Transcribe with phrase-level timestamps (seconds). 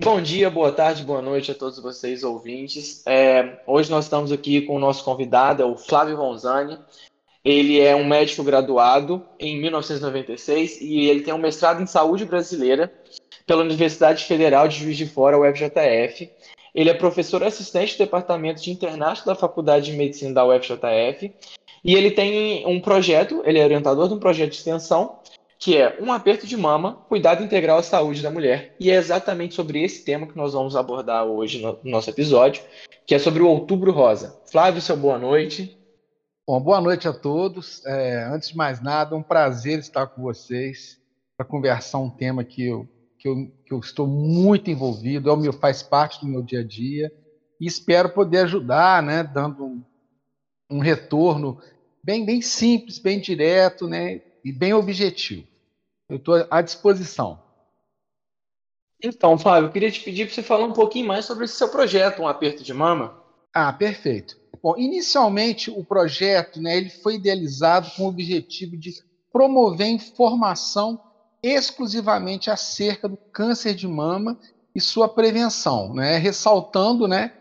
[0.00, 3.02] Bom dia, boa tarde, boa noite a todos vocês ouvintes.
[3.04, 6.78] É, hoje nós estamos aqui com o nosso convidado, é o Flávio Ronzani.
[7.44, 12.92] Ele é um médico graduado em 1996 e ele tem um mestrado em saúde brasileira
[13.44, 16.30] pela Universidade Federal de Juiz de Fora, UFJF.
[16.72, 21.34] Ele é professor assistente do Departamento de Internato da Faculdade de Medicina da UFJF
[21.82, 25.18] e ele tem um projeto, ele é orientador de um projeto de extensão
[25.58, 28.76] que é um aperto de mama, cuidado integral à saúde da mulher.
[28.78, 32.62] E é exatamente sobre esse tema que nós vamos abordar hoje no nosso episódio,
[33.04, 34.40] que é sobre o Outubro Rosa.
[34.46, 35.76] Flávio, seu boa noite.
[36.46, 37.84] Bom, boa noite a todos.
[37.84, 40.96] É, antes de mais nada, é um prazer estar com vocês
[41.36, 42.88] para conversar um tema que eu,
[43.18, 46.60] que, eu, que eu estou muito envolvido, é o meu, faz parte do meu dia
[46.60, 47.12] a dia,
[47.60, 49.82] e espero poder ajudar, né, dando um,
[50.70, 51.60] um retorno
[52.02, 55.46] bem, bem simples, bem direto, né, e bem objetivo.
[56.08, 57.40] Eu estou à disposição.
[59.02, 61.68] Então, Fábio, eu queria te pedir para você falar um pouquinho mais sobre esse seu
[61.68, 63.22] projeto, Um Aperto de Mama.
[63.54, 64.36] Ah, perfeito.
[64.62, 68.92] Bom, inicialmente o projeto né, ele foi idealizado com o objetivo de
[69.32, 71.00] promover informação
[71.42, 74.38] exclusivamente acerca do câncer de mama
[74.74, 77.32] e sua prevenção, né, ressaltando né,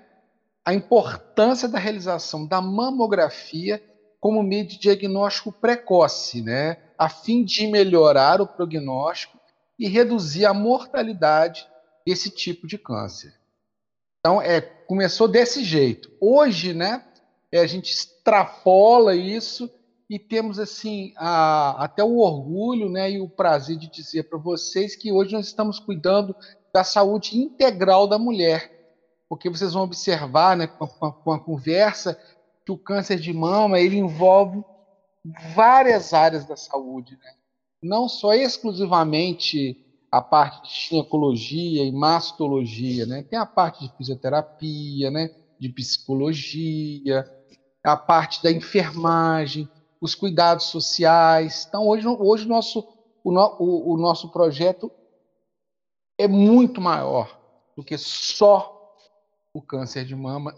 [0.64, 3.82] a importância da realização da mamografia
[4.20, 9.38] como meio de diagnóstico precoce, né, a fim de melhorar o prognóstico
[9.78, 11.68] e reduzir a mortalidade
[12.06, 13.34] desse tipo de câncer.
[14.20, 16.12] Então, é, começou desse jeito.
[16.20, 17.06] Hoje, né,
[17.52, 19.70] é, a gente extrapola isso
[20.10, 24.96] e temos assim a, até o orgulho né, e o prazer de dizer para vocês
[24.96, 26.36] que hoje nós estamos cuidando
[26.74, 28.74] da saúde integral da mulher.
[29.30, 32.20] Porque vocês vão observar né, com, a, com a conversa
[32.66, 34.64] que o câncer de mama ele envolve
[35.56, 37.34] várias áreas da saúde, né?
[37.82, 43.24] não só exclusivamente a parte de ginecologia e mastologia, né?
[43.24, 45.30] tem a parte de fisioterapia, né?
[45.60, 47.30] de psicologia,
[47.84, 49.68] a parte da enfermagem,
[50.00, 51.66] os cuidados sociais.
[51.68, 52.88] Então, hoje, hoje nosso,
[53.24, 54.92] o, o, o nosso projeto
[56.18, 57.40] é muito maior
[57.76, 58.96] do que só
[59.54, 60.56] o câncer de mama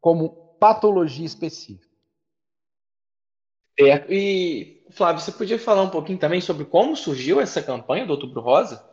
[0.00, 1.91] como patologia específica.
[3.78, 8.12] É, e, Flávio, você podia falar um pouquinho também sobre como surgiu essa campanha do
[8.12, 8.84] Outubro Rosa?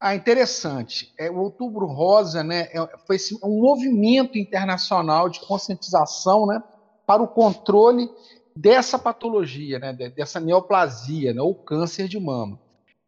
[0.00, 1.12] Ah, interessante.
[1.18, 6.62] É, o Outubro Rosa né, é, foi um movimento internacional de conscientização né,
[7.06, 8.08] para o controle
[8.56, 12.58] dessa patologia, né, dessa neoplasia, né, ou câncer de mama.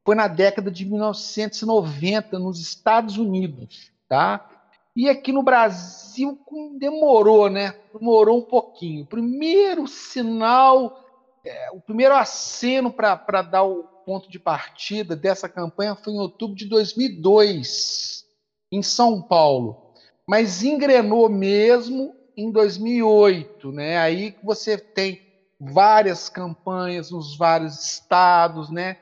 [0.04, 3.90] Foi na década de 1990, nos Estados Unidos.
[4.08, 4.46] Tá?
[4.94, 6.38] E aqui no Brasil
[6.78, 7.74] demorou, né?
[7.94, 9.04] Demorou um pouquinho.
[9.04, 11.02] O primeiro sinal,
[11.44, 16.56] é, o primeiro aceno para dar o ponto de partida dessa campanha foi em outubro
[16.56, 18.24] de 2002,
[18.70, 19.94] em São Paulo.
[20.26, 23.96] Mas engrenou mesmo em 2008, né?
[23.98, 25.22] Aí que você tem
[25.58, 28.98] várias campanhas nos vários estados, né?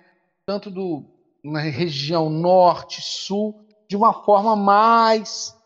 [0.47, 1.05] Tanto do
[1.43, 5.57] na região norte, sul, de uma forma mais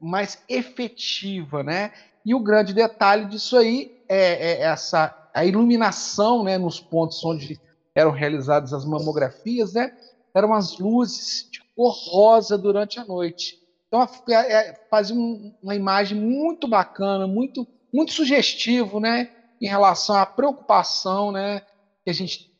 [0.00, 1.92] mais efetiva, né?
[2.24, 7.60] E o grande detalhe disso aí é, é essa a iluminação, né, nos pontos onde
[7.94, 9.94] eram realizadas as mamografias, né?
[10.34, 13.58] Eram as luzes de cor rosa durante a noite.
[13.86, 15.14] Então é, é, fazia
[15.62, 19.30] uma imagem muito bacana, muito muito sugestivo, né?
[19.60, 21.62] Em relação à preocupação, né?
[22.04, 22.50] Que a gente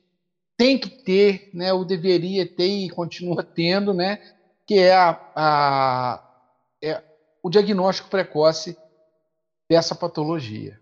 [0.56, 1.72] tem que ter, né?
[1.72, 4.18] Ou deveria ter e continua tendo, né?
[4.66, 6.22] Que é a, a
[6.82, 7.02] é
[7.46, 8.76] o diagnóstico precoce
[9.70, 10.80] dessa patologia.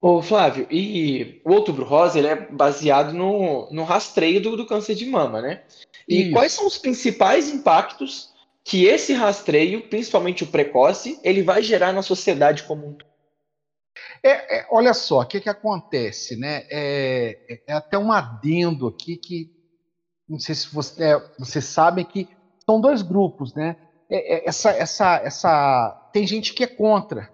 [0.00, 4.94] Ô Flávio, e o Outubro Rosa ele é baseado no, no rastreio do, do câncer
[4.94, 5.64] de mama, né?
[6.08, 6.32] E Isso.
[6.32, 8.32] quais são os principais impactos
[8.64, 13.10] que esse rastreio, principalmente o precoce, ele vai gerar na sociedade como um todo?
[14.22, 16.64] É, é, olha só, o que, que acontece, né?
[16.70, 19.50] É, é, é, até um adendo aqui que
[20.28, 22.28] não sei se você, é, vocês sabem que
[22.64, 23.76] são dois grupos, né?
[24.12, 27.30] É, é, essa, essa, essa, tem gente que é contra,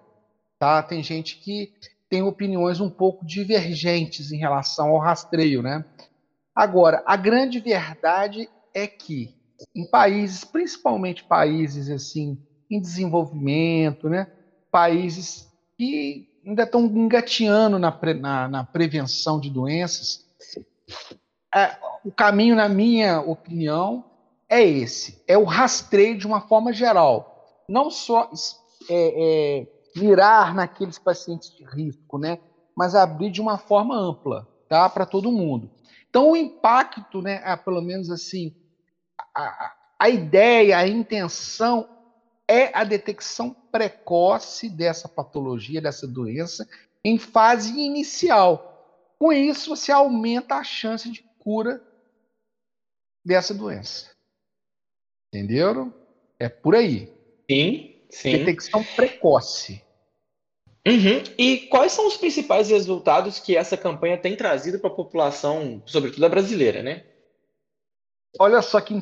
[0.57, 0.81] tá?
[0.81, 1.73] Tem gente que
[2.09, 5.83] tem opiniões um pouco divergentes em relação ao rastreio, né?
[6.55, 9.35] Agora, a grande verdade é que
[9.75, 12.41] em países, principalmente países assim
[12.71, 14.31] em desenvolvimento, né?
[14.71, 20.25] Países que ainda estão engateando na, pre, na, na prevenção de doenças,
[21.53, 24.08] é, o caminho, na minha opinião,
[24.49, 27.63] é esse: é o rastreio de uma forma geral.
[27.69, 28.29] Não só
[28.89, 32.39] é, é, mirar naqueles pacientes de risco, né?
[32.79, 34.89] mas abrir de uma forma ampla tá?
[34.89, 35.69] para todo mundo.
[36.09, 38.55] Então, o impacto, né, pelo menos assim,
[39.35, 41.89] a, a ideia, a intenção
[42.47, 46.65] é a detecção precoce dessa patologia, dessa doença,
[47.03, 49.13] em fase inicial.
[49.19, 51.83] Com isso, você aumenta a chance de cura
[53.25, 54.09] dessa doença.
[55.29, 55.93] Entenderam?
[56.39, 57.11] É por aí.
[57.49, 58.31] Sim, sim.
[58.31, 59.83] Detecção precoce.
[60.87, 61.23] Uhum.
[61.37, 66.25] E quais são os principais resultados que essa campanha tem trazido para a população, sobretudo
[66.25, 67.05] a brasileira, né?
[68.39, 68.93] Olha só que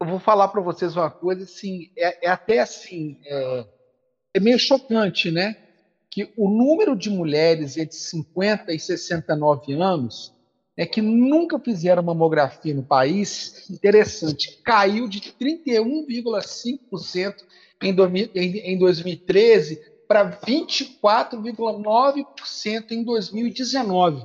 [0.00, 3.66] eu vou falar para vocês uma coisa assim, é, é até assim, é,
[4.34, 5.56] é, meio chocante, né?
[6.10, 10.32] Que o número de mulheres entre 50 e 69 anos
[10.78, 17.34] é que nunca fizeram mamografia no país, interessante, caiu de 31,5%
[17.82, 17.96] em,
[18.36, 24.24] em 2013 para 24,9% em 2019.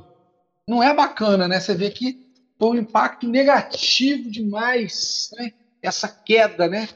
[0.67, 1.59] Não é bacana, né?
[1.59, 2.23] Você vê que
[2.59, 5.53] foi um impacto negativo demais, né?
[5.81, 6.87] Essa queda, né?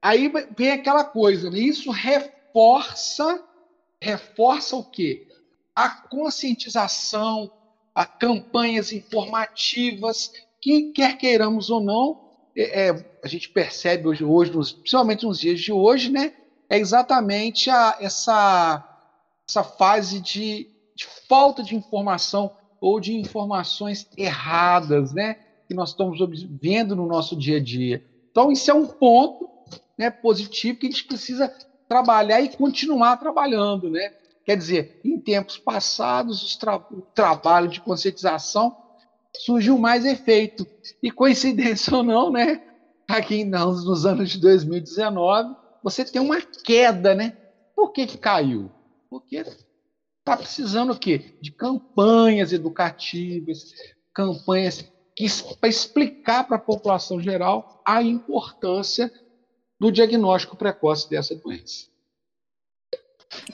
[0.00, 1.58] Aí vem aquela coisa, né?
[1.58, 3.42] Isso reforça,
[4.00, 5.26] reforça o quê?
[5.74, 7.50] A conscientização,
[7.94, 12.20] a campanhas informativas, que quer queiramos ou não,
[12.56, 16.32] é, é, a gente percebe hoje, hoje nos, principalmente nos dias de hoje, né,
[16.68, 18.82] é exatamente a, essa,
[19.48, 26.18] essa fase de, de, falta de informação ou de informações erradas, né, que nós estamos
[26.60, 28.04] vendo no nosso dia a dia.
[28.30, 29.48] Então, isso é um ponto
[29.96, 31.52] né, positivo que a gente precisa
[31.88, 34.14] trabalhar e continuar trabalhando, né?
[34.44, 38.76] Quer dizer, em tempos passados, tra o trabalho de conscientização
[39.36, 40.66] surgiu mais efeito.
[41.02, 42.62] E coincidência ou não, né?
[43.08, 47.36] Aqui nos anos de 2019, você tem uma queda, né?
[47.74, 48.70] Por que, que caiu?
[49.10, 51.36] Porque está precisando o quê?
[51.40, 53.72] De campanhas educativas,
[54.14, 54.84] campanhas
[55.60, 59.12] para explicar para a população geral a importância
[59.78, 61.91] do diagnóstico precoce dessa doença.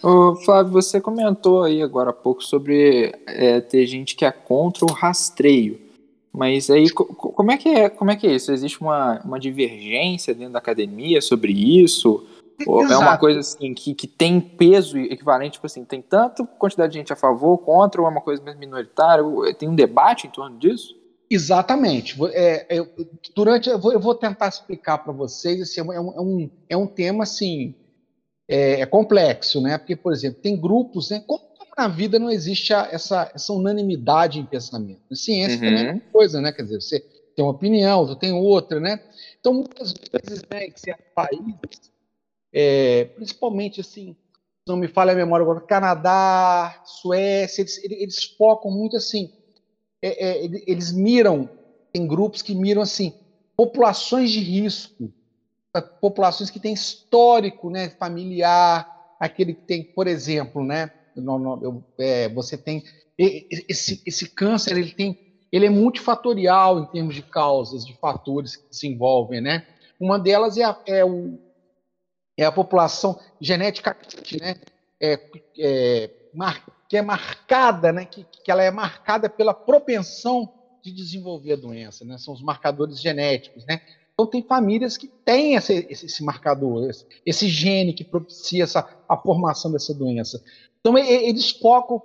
[0.03, 4.85] Ô, Flávio, você comentou aí agora há pouco sobre é, ter gente que é contra
[4.85, 5.81] o rastreio.
[6.33, 8.53] Mas aí, como é que é, como é, que é isso?
[8.53, 12.25] Existe uma, uma divergência dentro da academia sobre isso?
[12.61, 16.99] É uma coisa assim que, que tem peso equivalente, tipo assim, tem tanta quantidade de
[16.99, 19.25] gente a favor, contra, ou é uma coisa mais minoritária?
[19.59, 20.97] Tem um debate em torno disso?
[21.31, 22.17] Exatamente.
[22.33, 22.89] É, é,
[23.35, 25.61] durante, eu vou, eu vou tentar explicar para vocês.
[25.61, 27.75] Assim, é, um, é, um, é um tema assim
[28.49, 29.77] é, é, complexo, né?
[29.77, 31.23] Porque, por exemplo, tem grupos, né?
[31.27, 35.01] Como na vida não existe a, essa, essa unanimidade em pensamento.
[35.09, 35.61] Na ciência uhum.
[35.61, 36.51] também é uma coisa, né?
[36.51, 37.01] Quer dizer, você
[37.37, 39.01] tem uma opinião, você tem outra, né?
[39.39, 41.93] Então, muitas vezes, né, em certos países,
[42.53, 44.17] é, principalmente assim,
[44.67, 49.33] não me falha a memória agora, Canadá, Suécia, eles, eles focam muito assim,
[50.03, 51.49] é, é, eles miram,
[51.93, 53.15] tem grupos que miram assim,
[53.57, 55.13] populações de risco,
[56.01, 62.57] populações que têm histórico né, familiar, aquele que tem, por exemplo, né, eu, é, você
[62.57, 62.85] tem
[63.19, 65.19] esse, esse câncer, ele tem,
[65.51, 69.67] ele é multifatorial em termos de causas, de fatores que se envolvem, né?
[69.99, 71.37] Uma delas é a, é o,
[72.37, 74.55] é a população geneticamente, né,
[75.01, 75.21] é,
[75.59, 81.55] é, mar, que é marcada, né, que, que ela é marcada pela propensão de desenvolver
[81.55, 82.17] a doença, né?
[82.19, 83.81] São os marcadores genéticos, né?
[84.19, 89.17] Então, tem famílias que têm esse, esse marcador, esse, esse, gene que propicia essa, a
[89.17, 90.43] formação dessa doença.
[90.81, 92.03] Então, eles focam,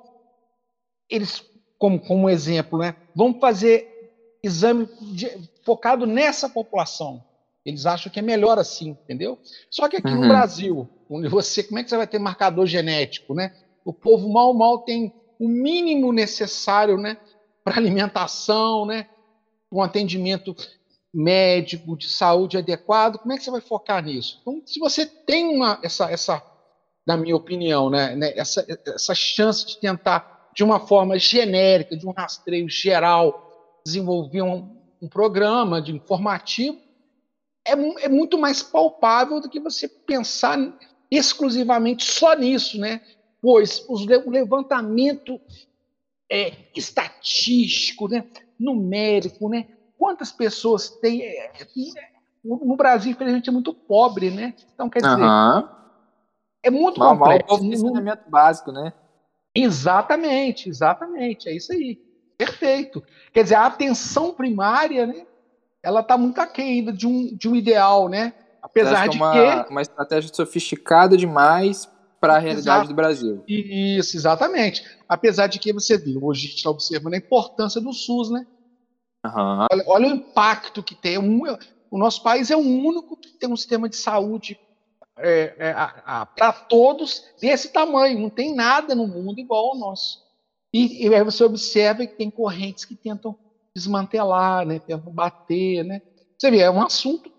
[1.10, 1.44] eles,
[1.80, 3.90] como, como exemplo, né, vamos fazer
[4.44, 5.28] exame de,
[5.64, 7.24] focado nessa população.
[7.66, 9.40] Eles acham que é melhor assim, entendeu?
[9.72, 10.22] Só que aqui uhum.
[10.22, 13.56] no Brasil, onde você, como é que você vai ter marcador genético, né?
[13.84, 17.18] O povo mal mal tem o mínimo necessário, né,
[17.64, 19.08] para alimentação, né,
[19.72, 20.56] um atendimento
[21.14, 24.40] médico, de saúde adequado, como é que você vai focar nisso?
[24.42, 26.42] Então, se você tem uma, essa, essa
[27.06, 32.08] na minha opinião, né, né, essa, essa chance de tentar, de uma forma genérica, de
[32.08, 36.78] um rastreio geral, desenvolver um, um programa de informativo,
[37.66, 40.58] é, é, muito mais palpável do que você pensar
[41.12, 43.02] exclusivamente só nisso, né?
[43.42, 45.40] Pois os, o levantamento
[46.32, 48.26] é, estatístico, né,
[48.60, 49.68] numérico, né,
[49.98, 51.22] quantas pessoas tem.
[51.22, 51.68] É, é,
[52.44, 54.54] no Brasil, infelizmente, é muito pobre, né?
[54.74, 55.68] Então, quer dizer, uhum.
[56.62, 57.58] é muito mal, complexo.
[57.58, 58.92] Mal ensinamento básico, né?
[59.56, 62.02] Exatamente, exatamente, é isso aí.
[62.38, 63.04] Perfeito.
[63.32, 65.26] Quer dizer, a atenção primária, né?
[65.82, 68.34] Ela está muito aquém ainda de um, de um ideal, né?
[68.62, 69.72] Apesar de uma, que.
[69.72, 72.88] Uma estratégia sofisticada demais para a realidade Exato.
[72.88, 73.44] do Brasil.
[73.48, 74.84] Isso, exatamente.
[75.08, 78.48] Apesar de que você viu, hoje a gente está observando a importância do SUS, né?
[79.26, 79.68] Uhum.
[79.72, 81.18] Olha, olha, o impacto que tem.
[81.18, 81.42] Um,
[81.90, 84.60] O nosso país é o único que tem um sistema de saúde
[85.18, 85.74] é, é,
[86.36, 88.20] para todos desse tamanho.
[88.20, 90.24] Não tem nada no mundo igual ao nosso.
[90.74, 93.38] E, e aí você observa que tem correntes que tentam
[93.76, 94.80] desmantelar, né?
[94.80, 95.84] tentam bater.
[95.84, 96.02] Né?
[96.38, 97.32] Você vê, é um assunto.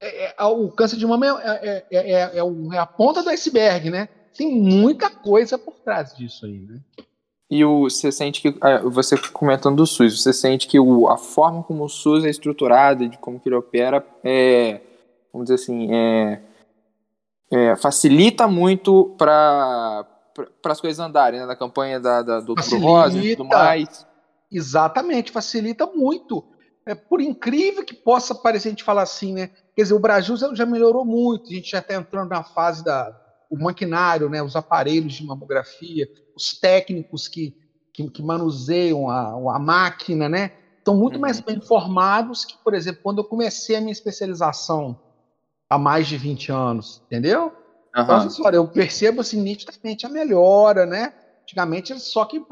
[0.00, 4.08] É, é o câncer de mama é, é, é, a ponta do iceberg, né?
[4.36, 6.80] Tem muita coisa por trás disso aí, né?
[7.50, 11.62] E o, você sente que, você comentando do SUS, você sente que o, a forma
[11.62, 14.80] como o SUS é estruturado, de como que ele opera, é,
[15.32, 16.42] vamos dizer assim, é,
[17.50, 20.06] é, facilita muito para
[20.64, 21.46] as coisas andarem, né?
[21.46, 24.06] Da campanha da, da do facilita, Rosa e tudo mais.
[24.52, 26.44] Exatamente, facilita muito.
[26.86, 29.50] É, por incrível que possa parecer a gente falar assim, né?
[29.74, 33.10] Quer dizer, o Brasil já melhorou muito, a gente já está entrando na fase da
[33.50, 34.42] o maquinário, né?
[34.42, 37.56] Os aparelhos de mamografia, os técnicos que,
[37.92, 40.52] que, que manuseiam a, a máquina, né?
[40.78, 41.20] Estão muito uhum.
[41.20, 44.98] mais bem informados que, por exemplo, quando eu comecei a minha especialização
[45.68, 47.46] há mais de 20 anos, entendeu?
[47.94, 48.02] Uhum.
[48.02, 51.12] Então, assim, olha, eu percebo assim, nitidamente a melhora, né?
[51.42, 52.44] Antigamente era só quem,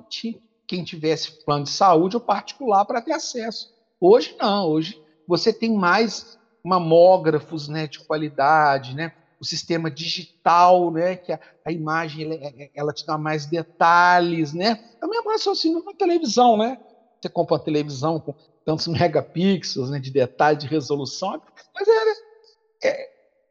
[0.67, 3.75] quem tivesse plano de saúde ou particular para ter acesso.
[4.01, 9.13] Hoje não, hoje você tem mais mamógrafos né, de qualidade, né?
[9.41, 13.47] O sistema digital, né, que a, a imagem ela, é, é, ela, te dá mais
[13.47, 14.83] detalhes, né?
[15.01, 16.79] É o mesmo raciocínio com a televisão, né?
[17.21, 21.41] Você compra uma televisão com tantos megapixels né, de detalhe, de resolução,
[21.75, 23.11] mas é, é,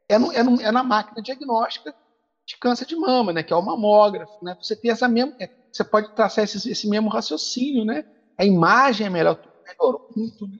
[0.09, 1.93] é, no, é, no, é na máquina diagnóstica
[2.45, 4.55] de câncer de mama, né, que é o mamógrafo, né?
[4.61, 8.05] Você tem essa mesma, é, você pode traçar esse, esse mesmo raciocínio, né?
[8.37, 10.59] A imagem é melhor, tudo melhorou muito, né?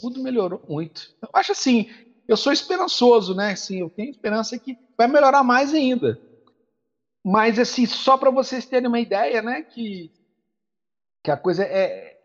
[0.00, 1.14] tudo melhorou muito.
[1.20, 1.90] Eu acho assim,
[2.28, 3.52] eu sou esperançoso, né?
[3.52, 6.20] Assim, eu tenho esperança que vai melhorar mais ainda.
[7.24, 10.12] Mas assim, só para vocês terem uma ideia, né, que
[11.24, 12.16] que a coisa é,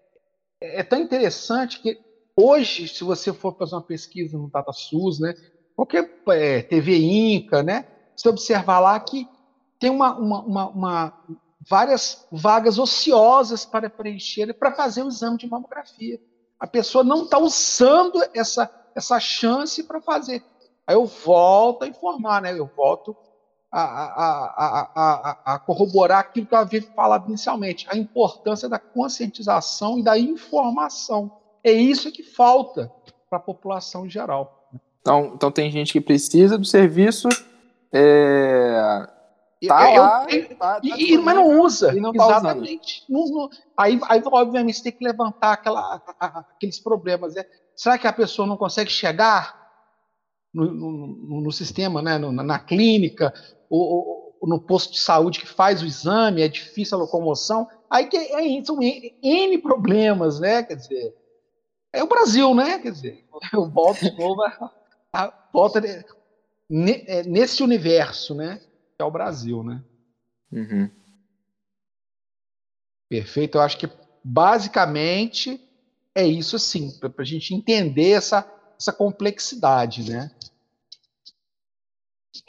[0.62, 2.00] é, é tão interessante que
[2.38, 5.34] hoje, se você for fazer uma pesquisa no DataSUS, né,
[5.76, 7.88] qualquer é, TV Inca, né?
[8.16, 9.28] Você observar lá que
[9.80, 11.24] tem uma, uma, uma, uma
[11.68, 16.22] várias vagas ociosas para preencher para fazer o exame de mamografia.
[16.60, 20.44] A pessoa não está usando essa, essa chance para fazer.
[20.86, 22.58] Aí eu volto a informar, né?
[22.58, 23.16] Eu volto
[23.72, 29.98] a, a, a, a, corroborar aquilo que eu havia falado inicialmente, a importância da conscientização
[29.98, 31.32] e da informação.
[31.64, 32.92] É isso que falta
[33.28, 34.70] para a população em geral.
[35.02, 37.28] Então, então tem gente que precisa do serviço,
[37.92, 39.08] é,
[39.68, 41.92] tá eu, lá, eu, tá, tá e, mas não usa.
[41.94, 43.04] Não tá exatamente.
[43.10, 47.36] Não, não, aí, aí, obviamente, você tem que levantar aquela, aqueles problemas.
[47.36, 47.44] Né?
[47.76, 49.62] Será que a pessoa não consegue chegar
[50.54, 52.18] no, no, no sistema, né?
[52.18, 53.34] No, na clínica,
[53.70, 57.68] ou, ou, no posto de saúde que faz o exame, é difícil a locomoção?
[57.90, 60.64] Aí que é, são N problemas, né?
[60.64, 61.16] Quer dizer,
[61.92, 62.80] é o Brasil, né?
[62.80, 64.42] Quer dizer, eu volto de novo
[65.14, 66.04] a volta de,
[66.70, 68.60] ne, é, nesse universo, né?
[68.96, 69.84] Que é o Brasil, né?
[70.52, 70.90] Uhum.
[73.10, 73.58] Perfeito.
[73.58, 73.90] Eu acho que
[74.24, 75.62] basicamente
[76.16, 80.32] é isso sim, para a gente entender essa, essa complexidade, né?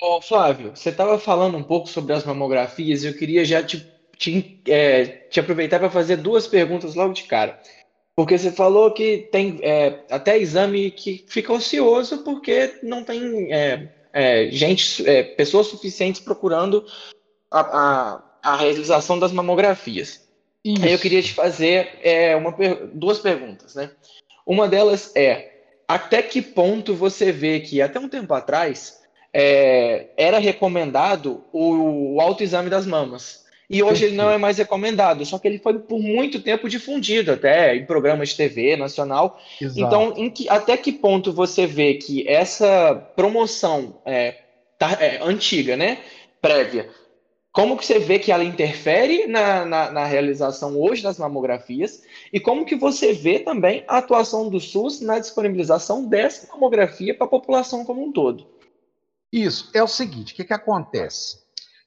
[0.00, 3.87] Ô, Flávio, você estava falando um pouco sobre as mamografias e eu queria já te,
[4.16, 7.61] te, é, te aproveitar para fazer duas perguntas logo de cara.
[8.16, 13.92] Porque você falou que tem é, até exame que fica ocioso porque não tem é,
[14.12, 16.87] é, gente, é, pessoas suficientes procurando
[17.50, 20.24] a, a, a, realização das mamografias.
[20.64, 20.85] Isso.
[20.85, 22.54] Aí eu queria te fazer é, uma,
[22.92, 23.90] duas perguntas, né?
[24.47, 25.52] Uma delas é
[25.87, 29.02] até que ponto você vê que até um tempo atrás
[29.33, 33.44] é, era recomendado o, o autoexame das mamas.
[33.68, 37.33] E hoje ele não é mais recomendado, só que ele foi por muito tempo difundido,
[37.33, 39.40] até em programas de TV nacional.
[39.61, 39.80] Exato.
[39.80, 44.37] Então, que, até que ponto você vê que essa promoção é,
[44.78, 45.99] tá, é, antiga, né,
[46.42, 46.90] prévia,
[47.55, 52.39] como que você vê que ela interfere na, na, na, realização hoje das mamografias e
[52.39, 57.31] como que você vê também a atuação do SUS na disponibilização dessa mamografia para a
[57.31, 58.47] população como um todo?
[59.33, 61.45] Isso, é o seguinte, o que, que acontece?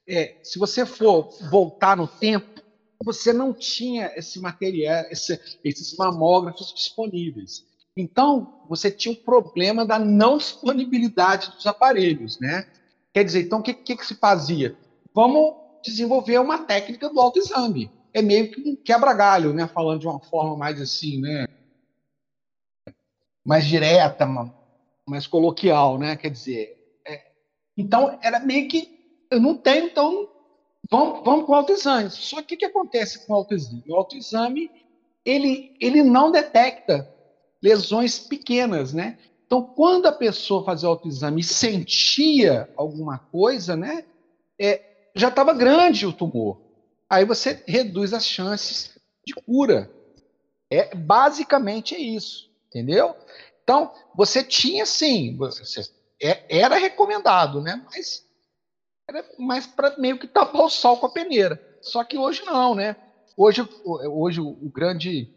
[0.08, 2.62] é, se você for voltar no tempo,
[3.04, 7.64] você não tinha esse material, esse, esses mamógrafos disponíveis.
[7.96, 12.66] Então, você tinha o um problema da não disponibilidade dos aparelhos, né?
[13.12, 14.76] Quer dizer, então, o que, que, que, se fazia?
[15.18, 17.90] Vamos desenvolver uma técnica do autoexame.
[18.14, 19.66] É meio que um quebra-galho, né?
[19.66, 21.48] Falando de uma forma mais assim, né?
[23.44, 24.24] Mais direta,
[25.04, 26.14] mais coloquial, né?
[26.14, 27.32] Quer dizer, é...
[27.76, 28.96] então era meio que
[29.28, 30.30] eu não tenho, então
[30.88, 32.10] vamos, vamos com o autoexame.
[32.10, 33.82] Só que o que acontece com o autoexame?
[33.88, 34.70] O autoexame
[35.24, 37.12] ele, ele não detecta
[37.60, 39.18] lesões pequenas, né?
[39.46, 44.04] Então, quando a pessoa fazia autoexame e sentia alguma coisa, né,
[44.60, 44.87] é,
[45.18, 46.60] já estava grande o tumor.
[47.10, 49.90] Aí você reduz as chances de cura.
[50.70, 53.16] É basicamente é isso, entendeu?
[53.62, 55.90] Então, você tinha sim, você,
[56.22, 57.82] é, era recomendado, né?
[57.86, 58.26] Mas
[59.08, 61.60] era mais para meio que tapar o sol com a peneira.
[61.80, 62.96] Só que hoje não, né?
[63.36, 65.32] Hoje, hoje o, grande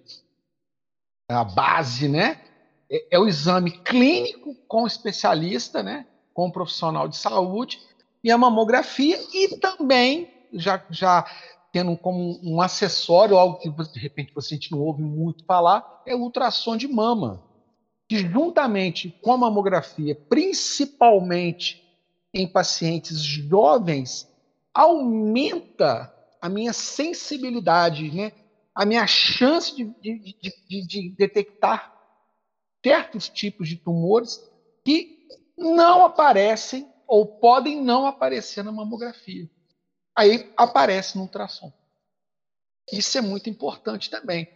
[1.29, 2.41] a base, né?
[2.89, 6.05] É, é, o exame clínico com especialista, né?
[6.33, 7.79] Com profissional de saúde
[8.23, 11.25] e a mamografia e também já já
[11.71, 16.19] tendo como um acessório algo que de repente você não ouve muito falar é o
[16.19, 17.43] ultrassom de mama
[18.11, 21.81] que juntamente com a mamografia, principalmente
[22.33, 24.27] em pacientes jovens,
[24.73, 28.33] aumenta a minha sensibilidade, né?
[28.75, 30.35] a minha chance de, de,
[30.67, 31.93] de, de detectar
[32.83, 34.43] certos tipos de tumores
[34.83, 35.19] que
[35.57, 39.45] não aparecem ou podem não aparecer na mamografia.
[40.15, 41.69] Aí aparece no ultrassom.
[42.89, 44.47] Isso é muito importante também.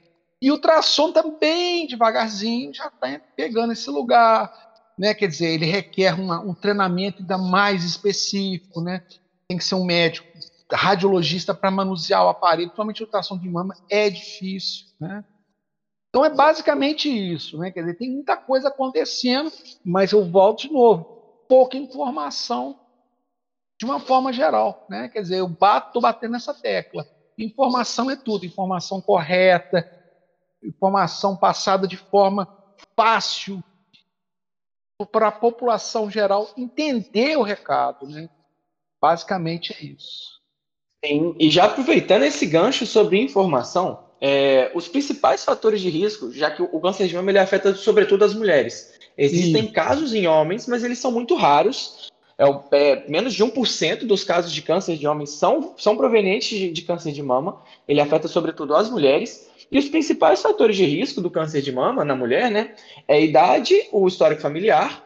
[0.42, 4.94] E o ultrassom também, devagarzinho, já está pegando esse lugar.
[4.98, 5.14] Né?
[5.14, 8.80] Quer dizer, ele requer uma, um treinamento ainda mais específico.
[8.80, 9.04] Né?
[9.50, 10.26] Tem que ser um médico
[10.72, 14.86] radiologista para manusear o aparelho, principalmente o ultrassom de mama, é difícil.
[14.98, 15.26] Né?
[16.08, 17.58] Então é basicamente isso.
[17.58, 17.70] Né?
[17.70, 19.52] Quer dizer, tem muita coisa acontecendo,
[19.84, 21.15] mas eu volto de novo.
[21.48, 22.80] Pouca informação
[23.78, 24.86] de uma forma geral.
[24.90, 25.10] Né?
[25.10, 27.08] Quer dizer, eu estou batendo nessa tecla.
[27.38, 29.90] Informação é tudo, informação correta,
[30.64, 32.48] informação passada de forma
[32.96, 33.64] fácil
[35.12, 38.30] para a população geral entender o recado, né?
[39.02, 40.40] Basicamente é isso.
[41.06, 46.50] Sim, e já aproveitando esse gancho sobre informação, é, os principais fatores de risco, já
[46.50, 48.95] que o câncer de mama ele afeta sobretudo as mulheres.
[49.18, 49.72] Existem Sim.
[49.72, 52.12] casos em homens, mas eles são muito raros.
[52.38, 56.72] É, é, menos de 1% dos casos de câncer de homens são, são provenientes de,
[56.72, 57.62] de câncer de mama.
[57.88, 59.50] Ele afeta sobretudo as mulheres.
[59.72, 62.76] E os principais fatores de risco do câncer de mama na mulher, né,
[63.08, 65.04] é a idade, o histórico familiar,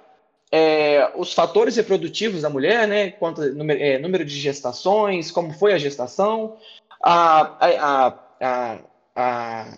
[0.51, 5.73] é, os fatores reprodutivos da mulher, né, quanto número, é, número de gestações, como foi
[5.73, 6.57] a gestação,
[7.01, 8.79] a, a, a,
[9.15, 9.77] a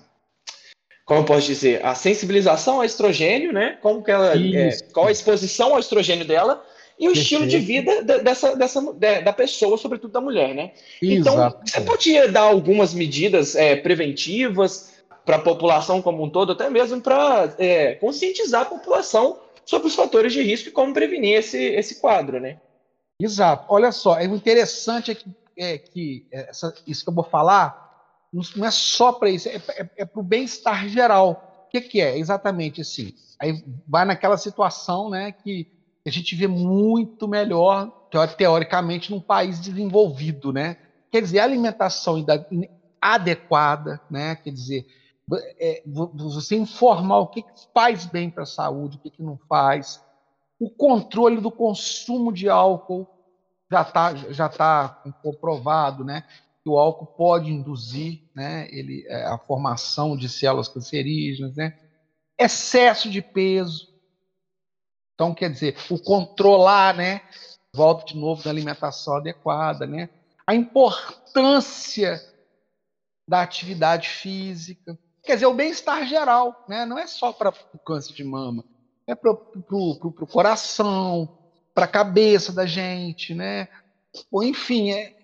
[1.05, 5.73] como posso dizer, a sensibilização ao estrogênio, né, como que ela, é, qual a exposição
[5.73, 6.63] ao estrogênio dela
[6.99, 8.79] e o estilo de vida dessa, dessa,
[9.23, 10.71] da pessoa, sobretudo da mulher, né?
[11.01, 11.57] Então, Exato.
[11.67, 14.91] Então, você podia dar algumas medidas é, preventivas
[15.25, 19.95] para a população como um todo, até mesmo para é, conscientizar a população sobre os
[19.95, 22.59] fatores de risco e como prevenir esse, esse quadro, né?
[23.19, 23.65] Exato.
[23.69, 25.25] Olha só, é interessante é que,
[25.57, 27.90] é, que essa, isso que eu vou falar
[28.31, 31.65] não é só para isso, é, é, é para o bem-estar geral.
[31.67, 32.17] O que, que é?
[32.17, 33.13] Exatamente assim.
[33.39, 35.67] Aí vai naquela situação, né, que
[36.05, 40.77] a gente vê muito melhor, teoricamente, num país desenvolvido, né?
[41.11, 42.25] Quer dizer, a alimentação
[42.99, 44.35] adequada, né?
[44.35, 44.87] Quer dizer,
[45.59, 50.03] é, você informar o que faz bem para a saúde, o que não faz,
[50.59, 53.07] o controle do consumo de álcool
[53.69, 56.23] já está já tá comprovado, né?
[56.63, 58.67] Que o álcool pode induzir, né?
[58.71, 61.77] Ele, é, a formação de células cancerígenas, né?
[62.37, 63.91] Excesso de peso,
[65.21, 67.21] então, quer dizer, o controlar, né?
[67.75, 70.09] Volto de novo da alimentação adequada, né?
[70.47, 72.19] A importância
[73.27, 74.97] da atividade física.
[75.23, 76.87] Quer dizer, o bem-estar geral, né?
[76.87, 78.65] Não é só para o câncer de mama,
[79.05, 81.37] é para o coração,
[81.71, 83.67] para a cabeça da gente, né?
[84.31, 85.20] Ou, enfim, é,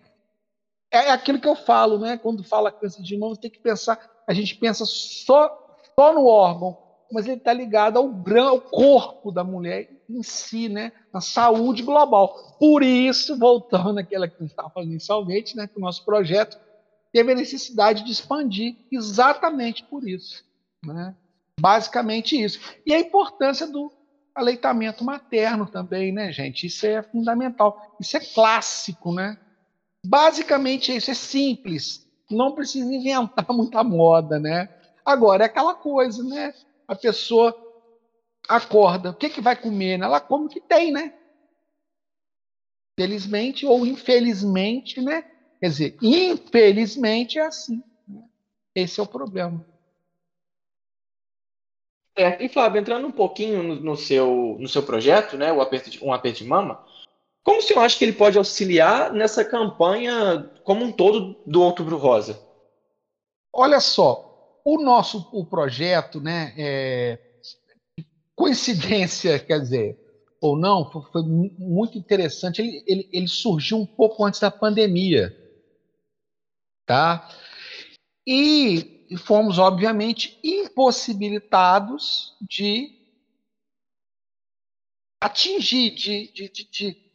[0.91, 2.17] é aquilo que eu falo, né?
[2.17, 6.77] Quando fala câncer de mama, tem que pensar, a gente pensa só, só no órgão,
[7.11, 8.05] mas ele está ligado ao,
[8.47, 10.91] ao corpo da mulher em si, né?
[11.13, 12.55] Na saúde global.
[12.59, 15.67] Por isso, voltando àquela que a gente estava falando inicialmente, né?
[15.67, 16.57] Que o nosso projeto
[17.11, 20.43] teve a necessidade de expandir exatamente por isso.
[20.85, 21.15] Né?
[21.59, 22.59] Basicamente isso.
[22.85, 23.91] E a importância do
[24.35, 26.67] aleitamento materno também, né, gente?
[26.67, 27.95] Isso é fundamental.
[27.99, 29.37] Isso é clássico, né?
[30.05, 32.07] Basicamente isso, é simples.
[32.29, 34.69] Não precisa inventar muita moda, né?
[35.05, 36.53] Agora, é aquela coisa, né?
[36.87, 37.55] a pessoa
[38.47, 39.99] acorda, o que, que vai comer?
[39.99, 41.13] Ela come o que tem, né?
[42.97, 45.23] Felizmente ou infelizmente, né?
[45.59, 47.83] Quer dizer, infelizmente é assim.
[48.07, 48.23] Né?
[48.73, 49.65] Esse é o problema.
[52.15, 55.91] É, e Flávio, entrando um pouquinho no, no, seu, no seu projeto, né, o aperto
[55.91, 56.83] de, um aperto de mama,
[57.47, 61.95] como o senhor acha que ele pode auxiliar nessa campanha como um todo do Outubro
[61.95, 62.37] Rosa?
[63.53, 67.17] Olha só, o nosso o projeto, né, é,
[68.35, 69.97] coincidência, quer dizer,
[70.41, 72.61] ou não, foi muito interessante.
[72.61, 75.33] Ele, ele, ele surgiu um pouco antes da pandemia,
[76.85, 77.29] tá?
[78.27, 82.93] E fomos, obviamente, impossibilitados de
[85.21, 87.06] atingir, de, de, de, de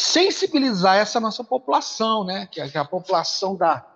[0.00, 2.48] sensibilizar essa nossa população, né?
[2.50, 3.86] Que é a população da,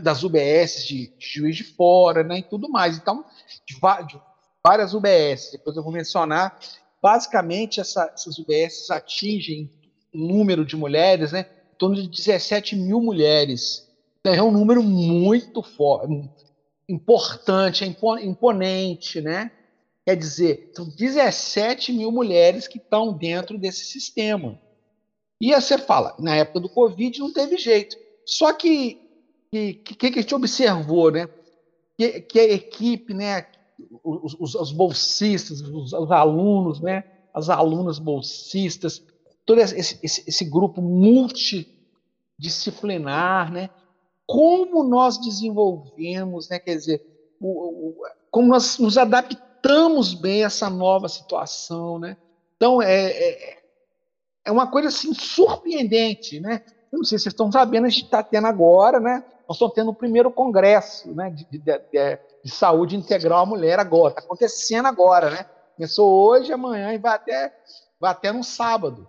[0.00, 2.38] das UBS de, Juiz de Fora, né?
[2.38, 2.96] E tudo mais.
[2.96, 3.24] Então,
[3.66, 4.20] de, de
[4.64, 6.58] várias UBS, depois eu vou mencionar.
[7.02, 9.70] Basicamente, essa, essas UBS atingem
[10.14, 11.46] um número de mulheres, né?
[11.74, 13.88] Em torno de 17 mil mulheres.
[14.20, 16.30] Então, é um número muito forte,
[16.88, 19.50] importante, é imponente, né?
[20.06, 24.58] Quer dizer, são 17 mil mulheres que estão dentro desse sistema.
[25.40, 27.96] E aí você fala, na época do Covid não teve jeito.
[28.24, 29.04] Só que
[29.54, 31.28] que, que, que a gente observou, né?
[31.96, 33.46] Que, que a equipe, né?
[34.02, 37.04] Os, os, os bolsistas, os, os, alunos, né?
[37.32, 39.00] As alunas bolsistas,
[39.46, 43.70] todo esse, esse, esse grupo multidisciplinar, né?
[44.26, 46.58] Como nós desenvolvemos, né?
[46.58, 47.00] Quer dizer,
[47.40, 47.94] o, o,
[48.30, 52.16] como nós nos adaptamos bem a essa nova situação, né?
[52.56, 53.62] Então, é, é,
[54.44, 56.62] é uma coisa assim surpreendente, né?
[56.92, 59.24] Eu não sei se vocês estão sabendo, a gente está tendo agora, né?
[59.48, 63.78] Nós estamos tendo o primeiro congresso né, de, de, de, de saúde integral à mulher
[63.78, 64.10] agora.
[64.10, 65.46] Está acontecendo agora, né?
[65.76, 67.52] Começou hoje, amanhã e vai até,
[68.00, 69.08] vai até no sábado.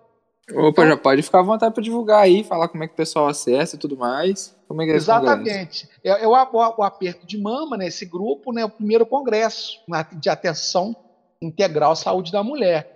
[0.51, 2.97] Opa, então, já pode ficar à vontade para divulgar aí, falar como é que o
[2.97, 4.55] pessoal acessa e tudo mais.
[4.67, 5.89] Como é que é Exatamente.
[6.03, 7.87] É, é o, o, aperto de mama, né?
[7.87, 8.63] Esse grupo, né?
[8.63, 9.79] O primeiro congresso
[10.13, 10.95] de atenção
[11.41, 12.95] integral à saúde da mulher.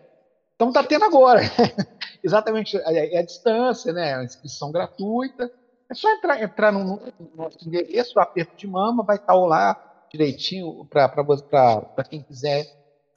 [0.56, 1.42] Então está tendo agora.
[2.24, 4.16] Exatamente, é, é a distância, né?
[4.16, 5.52] A inscrição gratuita.
[5.90, 10.06] É só entrar, entrar no, no nosso endereço, o aperto de mama, vai estar lá
[10.12, 12.66] direitinho para quem quiser.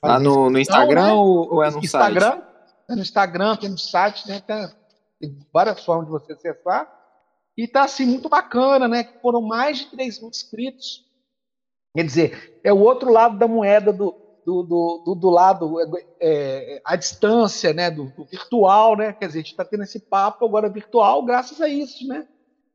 [0.03, 1.13] Lá no, no Instagram né?
[1.13, 2.45] ou é no Instagram, site?
[2.89, 4.41] É no Instagram, tem no site, né?
[5.21, 6.91] Tem, várias formas de você acessar.
[7.57, 9.05] E está assim, muito bacana, né?
[9.05, 11.05] Que foram mais de 3 mil inscritos.
[11.95, 15.75] Quer dizer, é o outro lado da moeda do, do, do, do, do lado,
[16.21, 17.91] é, a distância, né?
[17.91, 19.13] Do, do, virtual, né?
[19.13, 22.27] Quer dizer, a gente está tendo esse papo agora virtual graças a isso, né?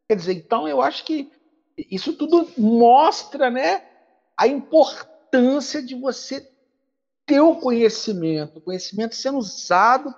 [0.07, 1.31] Quer dizer, então eu acho que
[1.77, 3.83] isso tudo mostra né,
[4.35, 6.49] a importância de você
[7.25, 10.13] ter o conhecimento, o conhecimento sendo usado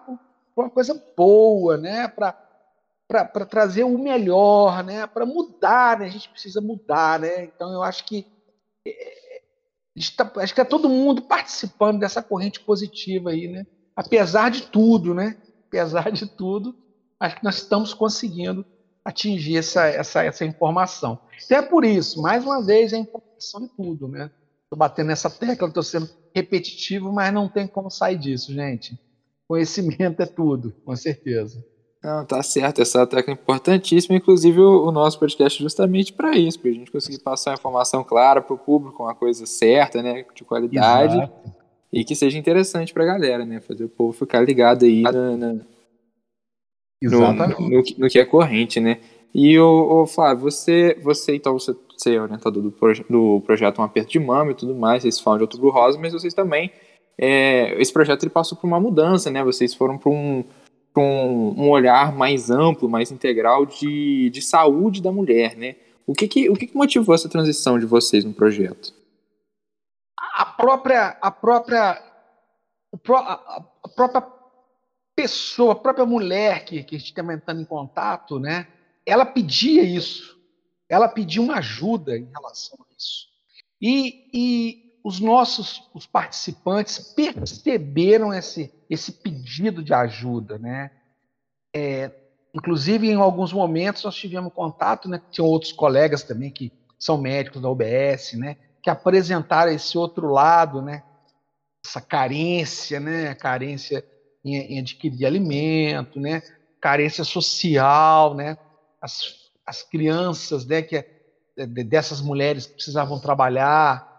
[0.56, 6.30] para uma coisa boa, né, para trazer o melhor, né, para mudar, né, a gente
[6.30, 8.26] precisa mudar, né, então eu acho que
[8.88, 9.29] é,
[10.02, 15.14] está, acho que está todo mundo participando dessa corrente positiva aí, né, apesar de tudo,
[15.14, 16.76] né, apesar de tudo,
[17.20, 18.66] acho que nós estamos conseguindo
[19.04, 21.20] atingir essa, essa, essa informação.
[21.44, 24.30] Então é por isso, mais uma vez, a informação é tudo, né?
[24.64, 29.00] Estou batendo nessa tecla, estou sendo repetitivo, mas não tem como sair disso, gente.
[29.48, 31.64] Conhecimento é tudo, com certeza.
[32.02, 36.38] Não, tá certo, essa tecla é importantíssima, inclusive o, o nosso podcast é justamente para
[36.38, 40.02] isso, para a gente conseguir passar a informação clara para o público, uma coisa certa,
[40.02, 41.54] né, de qualidade, Exato.
[41.92, 45.12] e que seja interessante para a galera, né, fazer o povo ficar ligado aí na,
[45.12, 45.54] na.
[47.02, 49.00] No, no, no, que é corrente, né?
[49.34, 53.80] E o, o Flávio, você, você então você, você é orientador do, proje do projeto
[53.80, 56.72] Um Aperto de Mama e tudo mais, vocês falam de Outubro Rosa, mas vocês também,
[57.18, 59.44] é, esse projeto ele passou por uma mudança, né?
[59.44, 60.44] Vocês foram para um,
[60.98, 65.76] um, um olhar mais amplo, mais integral de, de saúde da mulher, né?
[66.06, 68.94] O que que, o que que motivou essa transição de vocês no projeto?
[70.18, 72.02] A própria, a própria,
[72.92, 74.28] a própria
[75.16, 78.68] pessoa, a própria mulher que, que está entrando em contato, né,
[79.06, 80.40] ela pedia isso.
[80.90, 83.28] Ela pedia uma ajuda em relação a isso.
[83.80, 90.58] E, e os nossos os participantes perceberam esse, esse pedido de ajuda.
[90.58, 90.92] Né?
[91.74, 92.12] É,
[92.54, 97.62] inclusive, em alguns momentos, nós tivemos contato, né, tinham outros colegas também que são médicos
[97.62, 101.04] da UBS, né, que apresentaram esse outro lado, né,
[101.86, 104.04] essa carência, né, carência
[104.44, 106.42] em, em adquirir alimento, né?
[106.80, 108.58] carência social, né?
[109.02, 110.82] as, as crianças né?
[110.82, 114.19] que, é, dessas mulheres que precisavam trabalhar,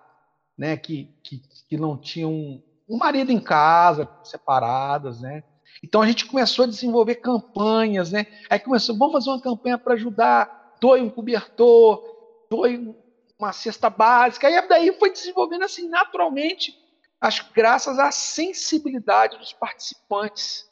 [0.61, 0.77] né?
[0.77, 5.43] que, que, que não tinham um marido em casa, separadas, né?
[5.83, 8.27] Então a gente começou a desenvolver campanhas, né?
[8.51, 12.05] Aí começou, vamos fazer uma campanha para ajudar, doe um cobertor,
[12.51, 12.95] doe
[13.39, 14.51] uma cesta básica.
[14.51, 16.79] E daí foi desenvolvendo assim naturalmente
[17.19, 20.69] acho graças à sensibilidade dos participantes,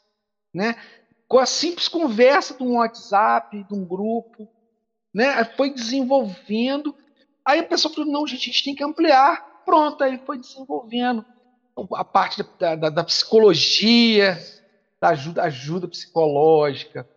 [0.53, 0.75] né?
[1.27, 4.47] Com a simples conversa de um WhatsApp, de um grupo,
[5.11, 5.43] né?
[5.45, 6.95] Foi desenvolvendo.
[7.43, 9.48] Aí a pessoa falou: não, gente, a gente tem que ampliar.
[9.69, 11.23] Pronto, aí foi desenvolvendo.
[11.93, 14.35] a parte da, da, da psicologia,
[14.99, 17.07] da ajuda, ajuda psicológica,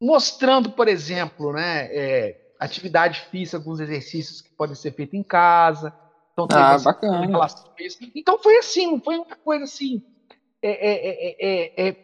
[0.00, 5.94] mostrando, por exemplo, né, é, atividade física, alguns exercícios que podem ser feitos em casa.
[6.32, 7.24] Então, ah, bacana.
[8.12, 10.02] Então foi assim, foi uma coisa assim
[10.60, 11.96] é, é, é, é,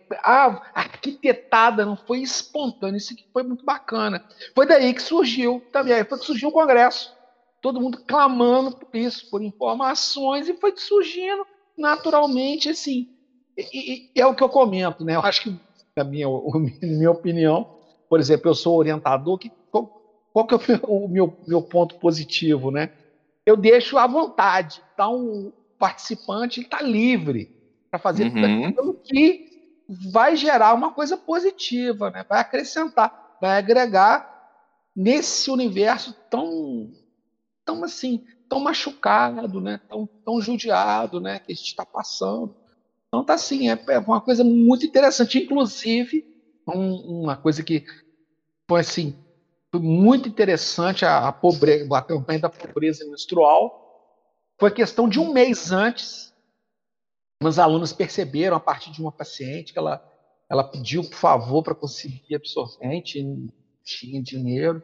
[0.72, 2.98] arquitetada, não foi espontânea.
[2.98, 4.24] Isso aqui foi muito bacana.
[4.54, 7.13] Foi daí que surgiu também, foi que surgiu o Congresso.
[7.64, 11.46] Todo mundo clamando por isso, por informações, e foi surgindo
[11.78, 13.08] naturalmente assim.
[13.56, 15.16] E, e, é o que eu comento, né?
[15.16, 15.58] Eu acho que,
[15.96, 16.26] na minha,
[16.82, 19.86] minha opinião, por exemplo, eu sou orientador, que, qual,
[20.30, 22.90] qual que é o meu, meu ponto positivo, né?
[23.46, 24.82] Eu deixo à vontade.
[24.92, 27.50] Então, o participante está livre
[27.90, 28.66] para fazer uhum.
[28.66, 29.72] aquilo que
[30.12, 32.26] vai gerar uma coisa positiva, né?
[32.28, 34.50] vai acrescentar, vai agregar
[34.94, 36.92] nesse universo tão,
[37.64, 39.80] tão assim, tão machucado, né?
[39.88, 41.38] tão, tão judiado né?
[41.38, 42.54] que a gente está passando.
[43.08, 46.24] Então tá assim, é, é, uma coisa muito interessante, inclusive
[46.66, 47.84] um, uma coisa que
[48.68, 49.18] foi assim
[49.70, 53.82] foi muito interessante a, a pobreza, a campanha da pobreza menstrual
[54.58, 56.34] foi questão de um mês antes
[57.44, 60.02] meus alunos perceberam a partir de uma paciente que ela,
[60.48, 63.48] ela pediu por favor para conseguir absorvente, não
[63.84, 64.82] tinha dinheiro.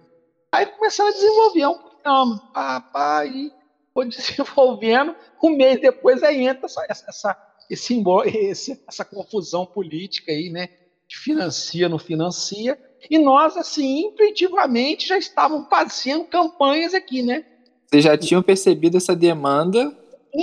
[0.53, 3.53] Aí começaram a desenvolver um pá, e
[3.93, 5.15] foi desenvolvendo.
[5.43, 7.37] Um mês depois aí entra essa, essa,
[7.69, 10.69] esse, esse, essa confusão política aí, né?
[11.09, 12.79] De financia, não financia.
[13.09, 17.45] E nós, assim, intuitivamente já estávamos fazendo campanhas aqui, né?
[17.87, 19.97] Vocês já tinham percebido essa demanda,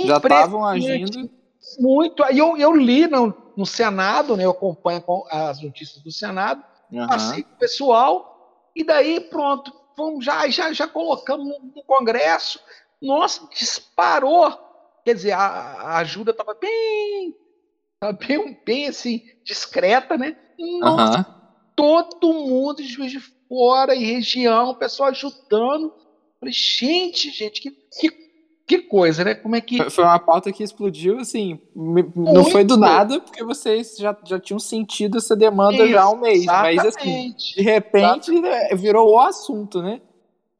[0.04, 1.30] já estavam agindo
[1.78, 2.22] muito.
[2.22, 7.06] Aí eu, eu li no, no Senado, né, eu acompanho as notícias do Senado, uhum.
[7.06, 12.60] passei com o pessoal, e daí pronto, vamos, já, já, já colocamos no, Congresso.
[13.02, 14.56] Nossa, disparou.
[15.04, 17.36] Quer dizer, a, a ajuda estava bem,
[18.26, 20.36] bem, bem assim, discreta, né?
[20.80, 21.24] Nossa, uhum.
[21.74, 25.94] todo mundo de Juiz de Fora e região, o pessoal ajudando.
[26.38, 28.27] Falei, gente, gente, que, que
[28.68, 29.34] que coisa, né?
[29.34, 29.88] Como é que.
[29.88, 31.58] Foi uma pauta que explodiu, assim.
[31.74, 32.12] Muito.
[32.14, 36.10] Não foi do nada, porque vocês já, já tinham sentido essa demanda Isso, já há
[36.10, 36.44] um mês.
[36.44, 38.76] Mas, assim, de repente, exatamente.
[38.76, 40.02] virou o assunto, né?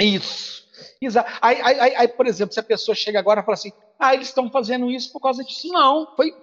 [0.00, 0.66] Isso.
[1.00, 1.30] Exato.
[1.42, 4.28] Aí, aí, aí, por exemplo, se a pessoa chega agora e fala assim: ah, eles
[4.28, 5.68] estão fazendo isso por causa disso.
[5.68, 6.34] Não, foi.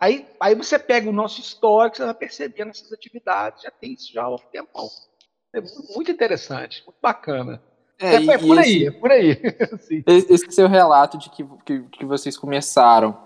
[0.00, 4.12] Aí, aí você pega o nosso histórico, você vai percebendo essas atividades, já tem isso
[4.12, 4.90] já há um tempão.
[5.54, 5.60] É
[5.94, 7.62] muito interessante, muito bacana.
[7.98, 9.40] É, é, é por aí, esse, é por aí.
[10.06, 13.16] esse seu relato de que, que, que, vocês começaram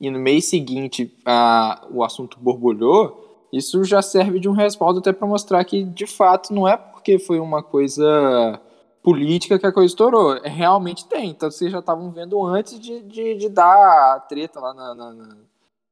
[0.00, 5.12] e no mês seguinte a, o assunto borbulhou, isso já serve de um respaldo até
[5.12, 8.60] para mostrar que, de fato, não é porque foi uma coisa
[9.02, 10.36] política que a coisa estourou.
[10.38, 11.30] É, realmente tem.
[11.30, 15.36] Então vocês já estavam vendo antes de, de, de dar a treta lá na, na,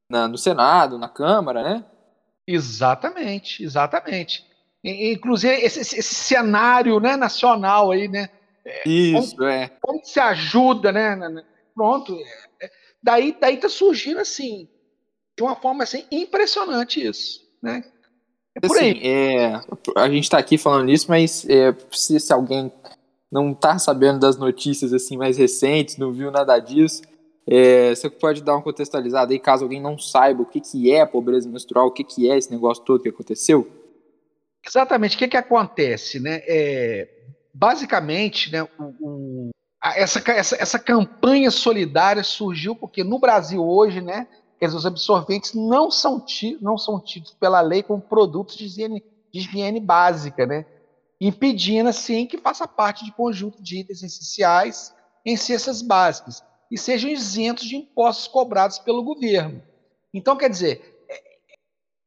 [0.08, 1.84] na, no Senado, na Câmara, né?
[2.46, 4.44] Exatamente, exatamente.
[4.84, 8.28] Inclusive, esse, esse, cenário né, nacional aí, né?
[8.64, 9.70] É, isso, como, é.
[9.80, 11.16] Como se ajuda, né?
[11.74, 12.18] Pronto.
[12.60, 12.70] É,
[13.02, 14.68] daí, daí tá surgindo assim,
[15.36, 17.84] de uma forma assim, impressionante isso, né?
[18.54, 19.00] É por assim, aí.
[19.06, 19.60] É,
[19.96, 22.72] a gente está aqui falando isso, mas é, se, se alguém
[23.30, 27.02] não está sabendo das notícias assim mais recentes, não viu nada disso,
[27.46, 31.00] é, você pode dar uma contextualizada aí, caso alguém não saiba o que, que é
[31.00, 33.81] a pobreza menstrual, o que, que é esse negócio todo que aconteceu?
[34.66, 35.16] Exatamente.
[35.16, 36.20] O que, que acontece?
[36.20, 36.42] Né?
[36.46, 37.08] É,
[37.52, 44.00] basicamente, né, o, o, a, essa, essa, essa campanha solidária surgiu porque no Brasil hoje,
[44.00, 44.26] né,
[44.60, 49.40] os absorventes não são, tidos, não são tidos pela lei como produtos de higiene, de
[49.40, 50.64] higiene básica, né?
[51.20, 54.92] impedindo, assim, que faça parte de conjunto de itens essenciais
[55.24, 59.62] em cestas básicas e sejam isentos de impostos cobrados pelo governo.
[60.12, 61.06] Então, quer dizer,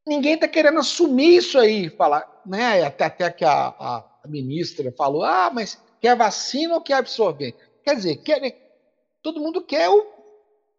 [0.06, 2.82] ninguém está querendo assumir isso aí, falar, né?
[2.84, 7.56] Até, até que a, a, ministra falou, ah, mas quer vacina ou quer absorvente?
[7.84, 8.40] Quer dizer, quer,
[9.22, 10.04] todo mundo quer o,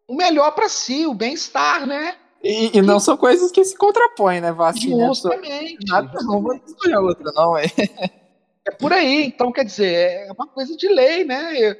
[0.06, 2.16] o melhor para si, o bem-estar, né?
[2.42, 4.52] E, e, não são coisas que se contrapõem, né?
[4.52, 5.86] Vacina Justamente.
[5.86, 7.64] Nada, não vou escolher outra, não, é.
[8.66, 11.74] É por aí, então quer dizer, é uma coisa de lei, né?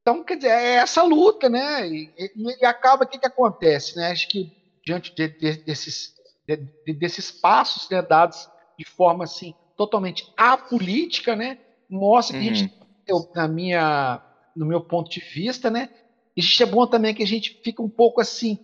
[0.00, 1.88] Então, quer dizer, é essa luta, né?
[1.88, 4.10] E, e, e acaba o que, que acontece, né?
[4.10, 4.52] Acho que
[4.84, 6.14] diante de, de, desses
[6.46, 12.50] de, desses passos né, dados de forma assim totalmente apolítica, né, mostra que uhum.
[12.50, 12.86] a gente, uhum.
[13.06, 14.22] eu, na minha,
[14.54, 15.88] no meu ponto de vista, né,
[16.36, 18.58] gente é bom também que a gente fica um pouco assim,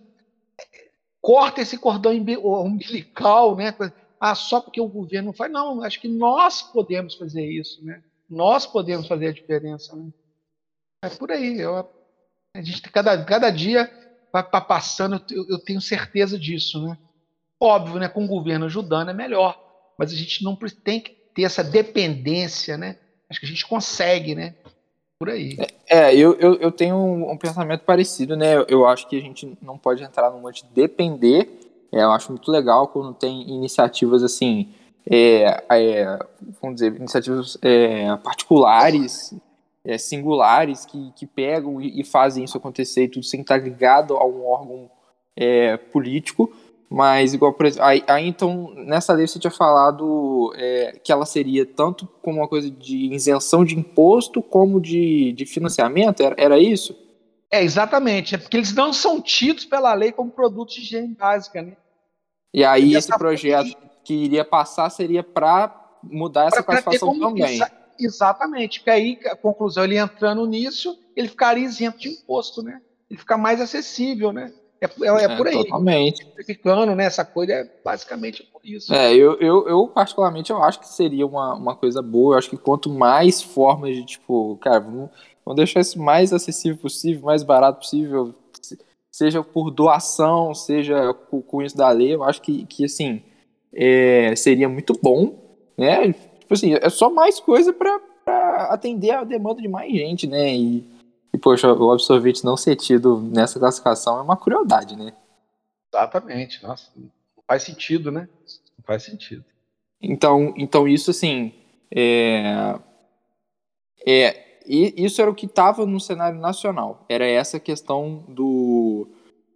[1.21, 3.75] corta esse cordão umbilical, né,
[4.21, 8.67] ah, só porque o governo faz, não, acho que nós podemos fazer isso, né, nós
[8.67, 10.11] podemos fazer a diferença, né.
[11.03, 11.77] É por aí, eu,
[12.57, 13.91] a gente cada, cada dia
[14.33, 16.99] vai passando, eu, eu tenho certeza disso, né?
[17.61, 18.09] Óbvio, né?
[18.09, 19.64] Com o governo ajudando é melhor,
[19.99, 22.97] mas a gente não tem que ter essa dependência, né?
[23.29, 24.55] Acho que a gente consegue, né?
[25.19, 25.57] Por aí.
[25.89, 28.57] É, é eu, eu, eu tenho um, pensamento parecido, né?
[28.57, 31.49] Eu, eu, acho que a gente não pode entrar numa de depender.
[31.93, 34.69] É, eu acho muito legal quando tem iniciativas assim,
[35.11, 36.19] é, é,
[36.61, 39.35] vamos dizer, iniciativas é, particulares,
[39.85, 44.17] é, singulares, que, que pegam e, e, fazem isso acontecer e tudo sem estar ligado
[44.17, 44.91] a um órgão
[45.37, 46.53] é, político.
[46.91, 51.27] Mas, igual, por exemplo, aí, aí, então, nessa lei você tinha falado é, que ela
[51.27, 56.59] seria tanto como uma coisa de isenção de imposto, como de, de financiamento, era, era
[56.59, 56.97] isso?
[57.51, 58.35] É, exatamente.
[58.35, 61.77] É porque eles não são tidos pela lei como produtos de higiene básica, né?
[62.53, 67.21] E aí e esse projeto que iria passar seria para mudar essa pra, classificação como,
[67.21, 67.55] também.
[67.55, 68.81] Exa exatamente.
[68.81, 72.81] Porque aí, a conclusão, ele entrando nisso, ele ficaria isento de imposto, né?
[73.11, 74.53] Ele fica mais acessível, né?
[74.81, 75.55] É, é, é por aí.
[75.55, 76.27] Totalmente.
[76.45, 77.05] Ficando, né?
[77.05, 78.93] Essa coisa é basicamente por isso.
[78.93, 82.35] É, eu, eu, eu, particularmente eu acho que seria uma, uma coisa boa.
[82.35, 85.11] Eu acho que quanto mais formas de, tipo, cara, vamos,
[85.45, 88.35] vamos deixar isso mais acessível possível, mais barato possível,
[89.11, 93.23] seja por doação, seja com, com isso da lei, eu acho que, que assim,
[93.73, 95.39] é, seria muito bom,
[95.79, 96.13] né?
[96.13, 98.01] Tipo assim, é só mais coisa para
[98.71, 100.55] atender a demanda de mais gente, né?
[100.55, 100.94] E,
[101.35, 105.13] e, poxa, o absorvente não ser tido nessa classificação é uma crueldade, né?
[105.93, 106.63] Exatamente.
[106.63, 107.11] Nossa, não
[107.45, 108.29] faz sentido, né?
[108.79, 109.45] Não faz sentido.
[110.01, 111.53] Então, então isso, assim,
[111.91, 112.79] é,
[114.07, 117.05] é, isso era o que estava no cenário nacional.
[117.09, 119.09] Era essa questão do,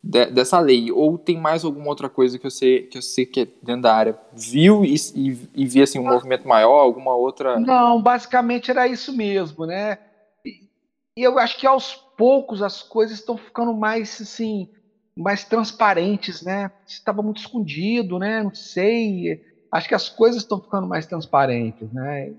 [0.02, 0.90] de, dessa lei.
[0.90, 4.18] Ou tem mais alguma outra coisa que você, que você que é dentro da área
[4.32, 7.60] viu e, e, e via assim, um movimento maior, alguma outra...
[7.60, 9.98] Não, basicamente era isso mesmo, né?
[11.18, 14.70] E eu acho que aos poucos as coisas estão ficando mais assim,
[15.16, 16.70] mais transparentes, né?
[16.86, 18.40] Estava muito escondido, né?
[18.40, 19.44] Não sei.
[19.72, 22.34] Acho que as coisas estão ficando mais transparentes, né?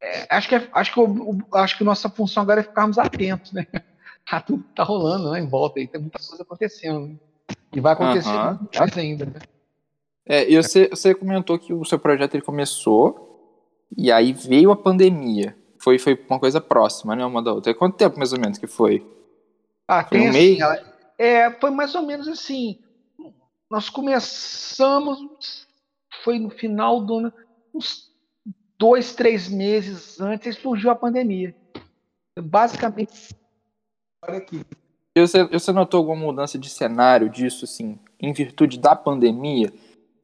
[0.00, 3.52] É, acho que é, acho que eu, acho que nossa função agora é ficarmos atentos,
[3.52, 3.66] né?
[4.24, 5.40] Tá tudo tá rolando, né?
[5.40, 7.16] Em volta aí tem muita coisa acontecendo, né?
[7.74, 8.68] e vai acontecer uhum.
[8.78, 9.40] mais ainda, né?
[10.24, 14.76] É, e você, você comentou que o seu projeto ele começou e aí veio a
[14.76, 17.74] pandemia foi, foi uma coisa próxima, né, uma da outra.
[17.74, 19.04] Quanto tempo mais ou menos que foi?
[19.88, 20.82] Ah, foi tem um assim, mês?
[21.18, 22.78] É, foi mais ou menos assim.
[23.68, 25.66] Nós começamos,
[26.22, 27.32] foi no final do ano,
[27.74, 28.12] uns
[28.78, 31.54] dois, três meses antes, surgiu a pandemia.
[32.38, 33.34] Basicamente,
[34.24, 34.64] olha aqui.
[35.16, 39.72] E você, você notou alguma mudança de cenário disso, assim, em virtude da pandemia?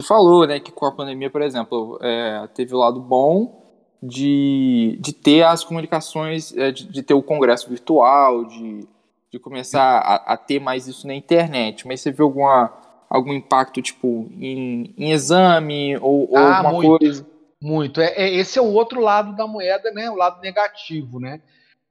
[0.00, 3.67] Você falou, né, que com a pandemia, por exemplo, é, teve o lado bom
[4.02, 8.86] de, de ter as comunicações, é, de, de ter o congresso virtual, de,
[9.30, 11.86] de começar a, a, ter mais isso na internet.
[11.86, 12.72] Mas você viu alguma,
[13.10, 17.26] algum impacto, tipo, em, em exame ou, ou ah, alguma muito, coisa?
[17.60, 18.00] Muito.
[18.00, 20.08] É, é, esse é o outro lado da moeda, né?
[20.10, 21.40] O lado negativo, né?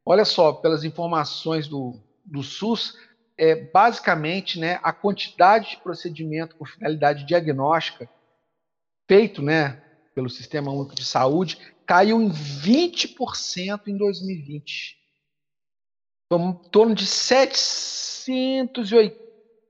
[0.06, 2.96] Olha só, pelas informações do, do SUS,
[3.38, 8.10] é, basicamente, né, a quantidade de procedimento com finalidade diagnóstica
[9.08, 9.82] feito, né,
[10.16, 14.96] pelo Sistema Único de Saúde caiu em 20% em 2020.
[16.30, 19.18] Foi em torno de 780,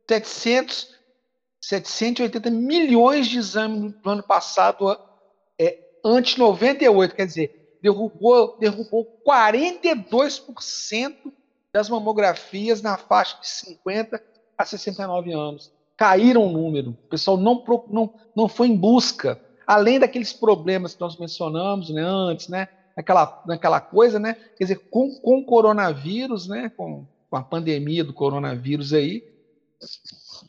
[0.10, 0.97] 700,
[1.62, 4.99] 780 milhões de exames no ano passado,
[5.60, 11.32] é, antes 98, quer dizer, derrubou, derrubou 42%
[11.71, 14.19] das mamografias na faixa de 50
[14.58, 15.71] a 69 anos.
[15.95, 16.89] Caíram o número.
[16.91, 22.01] O pessoal não, não, não foi em busca além daqueles problemas que nós mencionamos né,
[22.01, 27.36] antes, né, naquela, naquela coisa, né, quer dizer, com, com o coronavírus, né, com, com
[27.36, 29.23] a pandemia do coronavírus aí,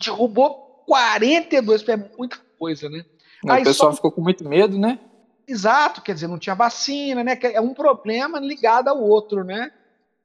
[0.03, 3.05] derrubou 42, é muita coisa, né?
[3.47, 3.97] Aí o pessoal só...
[3.97, 4.99] ficou com muito medo, né?
[5.47, 7.39] Exato, quer dizer, não tinha vacina, né?
[7.43, 9.71] É um problema ligado ao outro, né?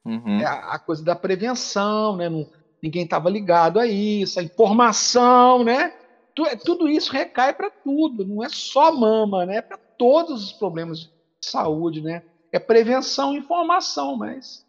[0.06, 0.40] Uhum.
[0.40, 2.30] É a, a, coisa da prevenção, né?
[2.30, 2.48] Não,
[2.82, 5.94] ninguém estava ligado a isso, a informação, né?
[6.40, 9.58] É, tudo isso recai para tudo, não é só mama, né?
[9.58, 11.10] É para todos os problemas de
[11.42, 12.24] saúde, né?
[12.52, 14.66] É prevenção e informação, mas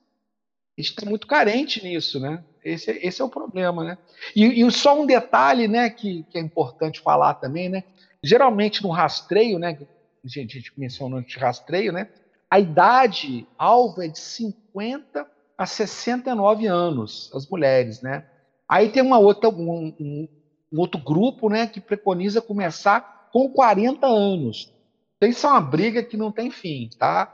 [0.77, 2.45] a gente está muito carente nisso, né?
[2.65, 3.99] Esse, esse é o problema, né?
[4.35, 7.85] E, e, só um detalhe, né, que, que é importante falar também, né?
[8.23, 9.79] Geralmente no rastreio, né?
[10.25, 12.09] A gente, a gente mencionou de rastreio, né?
[12.51, 18.27] A idade alvo é de 50 a 69 anos, as mulheres, né?
[18.69, 20.29] Aí tem uma outra, um, um,
[20.75, 24.73] um outro grupo né, que preconiza começar com 40 anos.
[25.17, 27.27] Então, isso é uma briga que não tem fim, tá?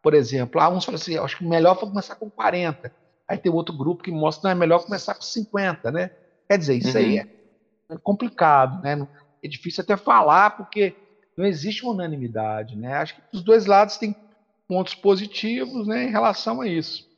[0.00, 2.92] Por exemplo, ah, uns falam assim, acho que melhor foi começar com 40.
[3.26, 6.10] Aí tem outro grupo que mostra que não é melhor começar com 50, né?
[6.48, 7.04] Quer dizer, isso uhum.
[7.04, 7.28] aí é,
[7.90, 9.08] é complicado, né?
[9.42, 10.94] É difícil até falar, porque
[11.36, 12.94] não existe unanimidade, né?
[12.94, 14.14] Acho que os dois lados têm
[14.68, 17.08] pontos positivos, né, em relação a isso.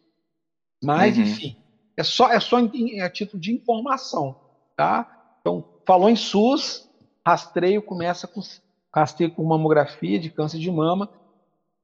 [0.82, 1.24] Mas, uhum.
[1.24, 1.56] enfim,
[1.96, 4.40] é só é só em, a título de informação,
[4.76, 5.15] tá?
[5.46, 6.90] Então, falou em SUS,
[7.24, 8.40] rastreio começa com
[8.92, 11.08] rastreio com mamografia de câncer de mama,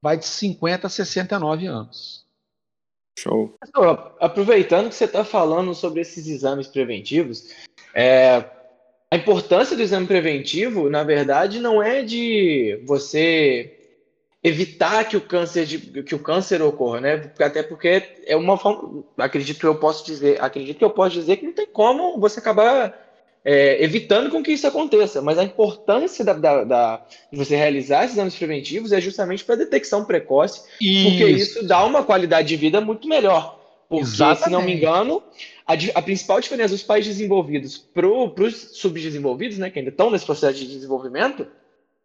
[0.01, 2.25] vai de 50 a 69 anos.
[3.17, 3.55] Show.
[4.19, 7.53] Aproveitando que você está falando sobre esses exames preventivos,
[7.95, 8.43] é,
[9.09, 13.79] a importância do exame preventivo, na verdade, não é de você
[14.43, 17.31] evitar que o câncer de, que o câncer ocorra, né?
[17.39, 21.37] Até porque é uma forma, acredito que eu posso dizer, acredito que eu posso dizer
[21.37, 23.02] que não tem como você acabar
[23.43, 25.21] é, evitando com que isso aconteça.
[25.21, 29.55] Mas a importância da, da, da de você realizar esses exames preventivos é justamente para
[29.55, 31.09] detecção precoce, isso.
[31.09, 33.59] porque isso dá uma qualidade de vida muito melhor.
[33.89, 34.43] Porque, Exatamente.
[34.43, 35.21] se não me engano,
[35.67, 40.25] a, a principal diferença dos países desenvolvidos para os subdesenvolvidos, né, que ainda estão nesse
[40.25, 41.45] processo de desenvolvimento,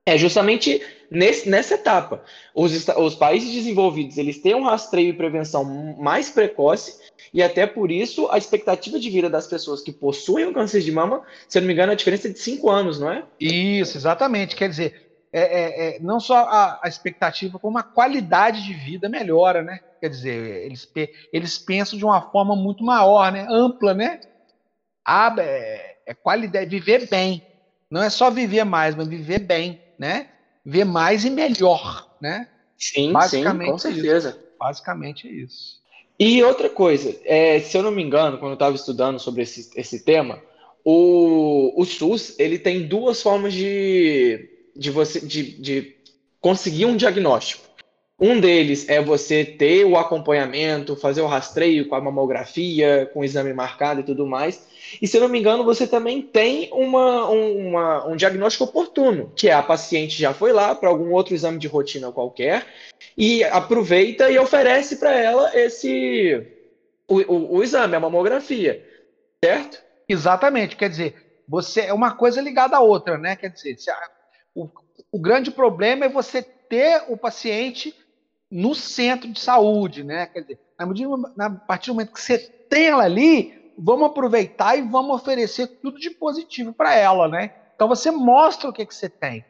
[0.08, 2.22] é justamente nesse, nessa etapa.
[2.54, 5.64] Os, os, países desenvolvidos eles têm um rastreio e prevenção
[5.98, 6.98] mais precoce
[7.32, 10.92] e até por isso a expectativa de vida das pessoas que possuem o câncer de
[10.92, 13.24] mama, se eu não me engano, a diferença é de 5 anos, não é?
[13.40, 14.56] Isso, exatamente.
[14.56, 19.08] Quer dizer, é, é, é, não só a, a, expectativa, como a qualidade de vida
[19.08, 19.80] melhora, né?
[20.00, 20.90] Quer dizer, eles,
[21.32, 23.46] eles pensam de uma forma muito maior, né?
[23.50, 24.20] Ampla, né?
[25.04, 27.42] Ah, é, é qualidade, viver bem.
[27.90, 30.28] Não é só viver mais, mas viver bem né?
[30.64, 32.48] Ver mais e melhor, né?
[32.76, 34.28] Sim, Basicamente sim, com certeza.
[34.30, 34.38] Isso.
[34.58, 35.78] Basicamente é isso.
[36.18, 39.70] E outra coisa, é, se eu não me engano, quando eu estava estudando sobre esse,
[39.76, 40.42] esse tema,
[40.84, 45.96] o, o SUS ele tem duas formas de, de você de, de
[46.40, 47.67] conseguir um diagnóstico.
[48.20, 53.24] Um deles é você ter o acompanhamento, fazer o rastreio com a mamografia, com o
[53.24, 54.66] exame marcado e tudo mais.
[55.00, 59.48] E se eu não me engano, você também tem uma, uma, um diagnóstico oportuno, que
[59.48, 62.66] é a paciente já foi lá para algum outro exame de rotina qualquer
[63.16, 66.44] e aproveita e oferece para ela esse
[67.06, 68.84] o, o, o, exame, a mamografia,
[69.44, 69.80] certo?
[70.08, 70.76] Exatamente.
[70.76, 73.36] Quer dizer, você é uma coisa ligada à outra, né?
[73.36, 73.76] Quer dizer,
[74.56, 74.68] o,
[75.12, 77.94] o grande problema é você ter o paciente
[78.50, 80.26] no centro de saúde, né?
[80.26, 80.86] Quer dizer, na,
[81.36, 85.98] na partir do momento que você tem ela ali, vamos aproveitar e vamos oferecer tudo
[85.98, 87.54] de positivo para ela, né?
[87.74, 89.44] Então você mostra o que, que você tem.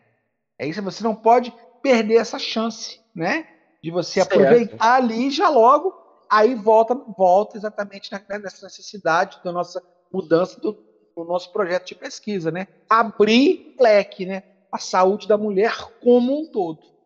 [0.59, 3.47] É isso, você não pode perder essa chance, né?
[3.83, 4.33] De você certo.
[4.33, 5.95] aproveitar ali já logo,
[6.29, 9.83] aí volta, volta exatamente nessa necessidade da nossa
[10.13, 10.73] mudança do,
[11.17, 12.67] do nosso projeto de pesquisa, né?
[12.91, 14.43] Abrir leque, né?
[14.71, 16.98] A saúde da mulher como um todo.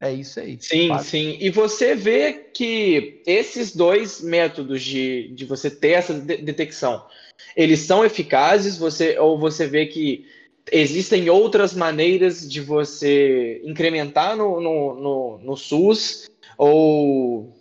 [0.00, 0.58] É isso aí.
[0.60, 1.08] Sim, quase.
[1.08, 1.38] sim.
[1.40, 7.04] E você vê que esses dois métodos de, de você ter essa de detecção,
[7.56, 10.26] eles são eficazes, você ou você vê que
[10.70, 16.28] existem outras maneiras de você incrementar no, no, no, no SUS,
[16.58, 17.54] ou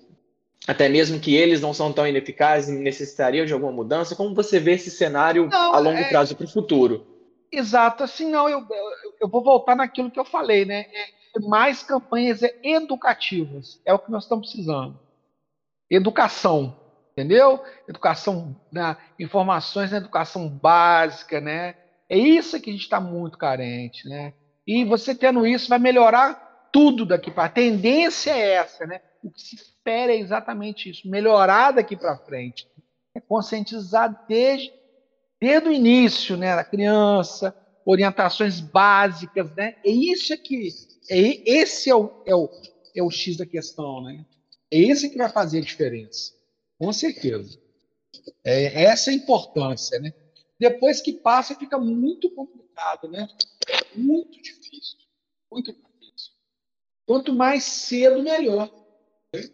[0.67, 4.15] até mesmo que eles não são tão ineficazes e necessitariam de alguma mudança?
[4.15, 6.09] Como você vê esse cenário não, a longo é...
[6.09, 7.05] prazo para o futuro?
[7.51, 8.85] Exato, assim, não, eu, eu,
[9.21, 10.87] eu, vou voltar naquilo que eu falei, né?
[10.91, 11.05] É,
[11.41, 13.81] mais campanhas educativas.
[13.85, 14.99] É o que nós estamos precisando.
[15.89, 16.75] Educação,
[17.11, 17.63] entendeu?
[17.87, 18.97] Educação, né?
[19.19, 21.75] informações na educação básica, né?
[22.09, 24.33] É isso que a gente está muito carente, né?
[24.65, 27.45] E você tendo isso vai melhorar tudo daqui para.
[27.45, 29.01] A tendência é essa, né?
[29.23, 32.67] O que se espera é exatamente isso, melhorar daqui para frente.
[33.15, 34.73] É conscientizar desde,
[35.41, 37.55] desde o início, né, da criança,
[37.85, 39.75] orientações básicas, né?
[39.85, 40.67] É isso que
[41.09, 42.49] é, esse é o, é, o,
[42.95, 44.25] é o X da questão, né?
[44.71, 46.33] É esse que vai fazer a diferença,
[46.77, 47.59] com certeza.
[48.43, 50.13] É essa é a importância, né?
[50.59, 53.27] Depois que passa, fica muito complicado, né?
[53.93, 54.97] Muito difícil,
[55.51, 56.31] muito difícil.
[57.05, 58.71] Quanto mais cedo, melhor.
[59.33, 59.49] Né?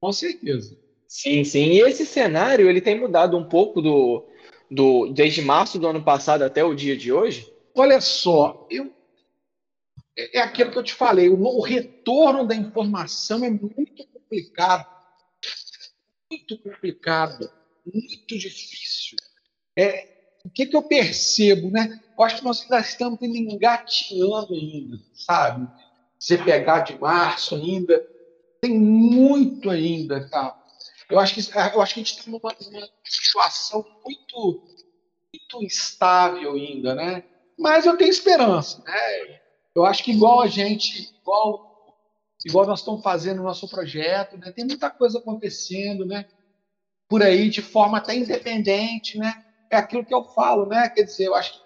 [0.00, 0.78] Com certeza.
[1.08, 1.72] Sim, sim.
[1.72, 4.26] E esse cenário ele tem mudado um pouco do,
[4.70, 7.52] do desde março do ano passado até o dia de hoje.
[7.74, 8.92] Olha só, eu,
[10.16, 14.86] é, é aquilo que eu te falei, o, retorno da informação é muito complicado.
[16.30, 17.50] Muito complicado,
[17.84, 19.16] muito difícil.
[19.76, 20.08] É,
[20.44, 22.00] o que, que eu percebo, né?
[22.16, 25.68] Eu acho que nós ainda estamos engateando ainda, sabe?
[26.18, 28.00] Você pegar de março ainda,
[28.60, 30.58] tem muito ainda, tá?
[31.10, 34.62] Eu acho que, eu acho que a gente está numa, numa situação muito,
[35.32, 37.24] muito instável ainda, né?
[37.58, 39.41] Mas eu tenho esperança, né?
[39.74, 41.96] Eu acho que igual a gente, igual,
[42.44, 44.52] igual nós estamos fazendo no nosso projeto, né?
[44.52, 46.26] Tem muita coisa acontecendo, né?
[47.08, 49.44] Por aí, de forma até independente, né?
[49.72, 50.90] é aquilo que eu falo, né?
[50.90, 51.58] Quer dizer, eu acho,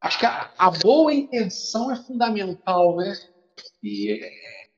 [0.00, 3.12] acho que a, a boa intenção é fundamental, né?
[3.82, 4.20] E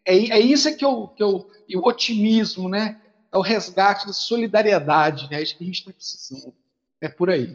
[0.07, 1.48] é, é isso que eu, que eu.
[1.68, 3.00] E o otimismo, né?
[3.30, 5.38] É o resgate da solidariedade, né?
[5.38, 6.54] É isso que a gente está precisando.
[6.98, 7.54] É por aí.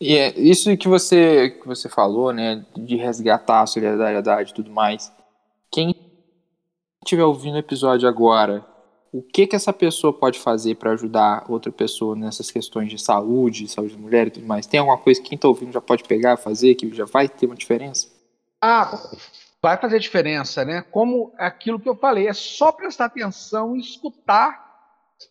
[0.00, 2.64] E é isso que você, que você falou, né?
[2.76, 5.12] De resgatar a solidariedade e tudo mais.
[5.70, 5.94] Quem
[7.02, 8.64] estiver ouvindo o episódio agora,
[9.12, 13.68] o que que essa pessoa pode fazer para ajudar outra pessoa nessas questões de saúde,
[13.68, 14.66] saúde da mulher e tudo mais?
[14.66, 17.46] Tem alguma coisa que quem está ouvindo já pode pegar, fazer, que já vai ter
[17.46, 18.08] uma diferença?
[18.60, 19.10] Ah,
[19.60, 20.82] vai fazer diferença, né?
[20.90, 24.68] Como aquilo que eu falei, é só prestar atenção e escutar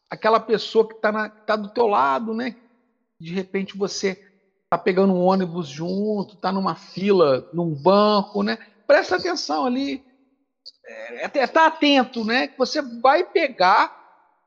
[0.10, 2.56] aquela pessoa que está tá do teu lado, né?
[3.20, 4.27] De repente você
[4.70, 8.58] tá pegando um ônibus junto, tá numa fila, num banco, né?
[8.86, 10.04] Presta atenção ali,
[10.86, 12.48] é, é, tá atento, né?
[12.48, 13.96] Que você vai pegar.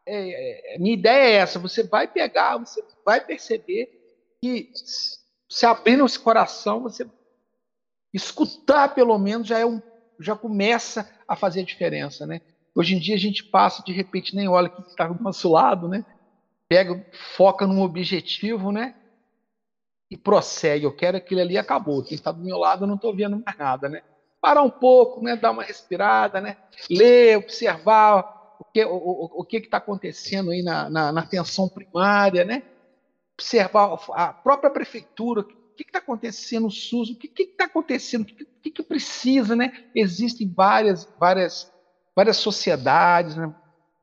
[0.07, 3.89] É, é, minha ideia é essa: você vai pegar, você vai perceber
[4.43, 4.71] que
[5.49, 7.07] se abrindo esse coração, você
[8.13, 9.81] escutar pelo menos já é um,
[10.19, 12.41] já começa a fazer a diferença, né?
[12.75, 15.51] Hoje em dia a gente passa de repente nem olha o que está do nosso
[15.51, 16.05] lado, né?
[16.69, 17.05] Pega,
[17.37, 18.95] foca num objetivo, né?
[20.11, 20.85] E prossegue.
[20.85, 22.03] Eu quero aquilo ali acabou.
[22.03, 24.03] Quem está do meu lado eu não estou vendo mais nada, né?
[24.41, 26.57] parar um pouco, né, dar uma respirada, né,
[26.89, 31.69] ler, observar o que o, o, o que está acontecendo aí na, na, na, atenção
[31.69, 32.63] primária, né,
[33.39, 38.25] observar a própria prefeitura, o que está acontecendo no SUS, o que está acontecendo, o
[38.25, 39.73] que, que, que, precisa, né?
[39.95, 41.73] Existem várias, várias,
[42.15, 43.55] várias sociedades, né?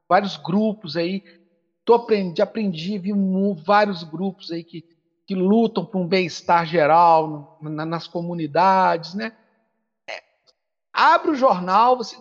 [0.10, 1.24] vários grupos aí.
[1.86, 3.14] Tô aprendi, aprendi, vi
[3.64, 4.82] vários grupos aí que,
[5.28, 9.34] que lutam por um bem-estar geral na, nas comunidades, né?
[10.98, 12.18] abre o jornal, você,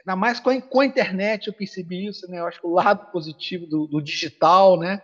[0.00, 2.38] ainda mais com a, com a, internet eu percebi isso, né?
[2.38, 5.00] Eu acho que o lado positivo do, do digital, né?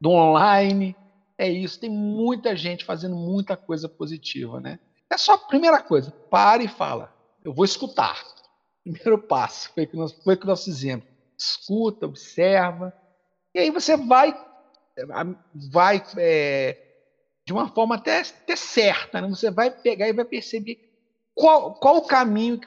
[0.00, 0.94] Do online,
[1.36, 1.80] é isso.
[1.80, 4.78] Tem muita gente fazendo muita coisa positiva, né?
[5.10, 7.12] É só a primeira coisa, para e fala.
[7.44, 8.22] Eu vou escutar.
[8.84, 11.04] Primeiro passo, foi o que nós, foi que nós fizemos.
[11.36, 12.94] Escuta, observa,
[13.54, 14.34] e aí você vai,
[15.72, 16.78] vai é,
[17.46, 19.28] de uma forma até, até certa, né?
[19.28, 20.78] Você vai pegar e vai perceber
[21.34, 22.60] qual, qual o caminho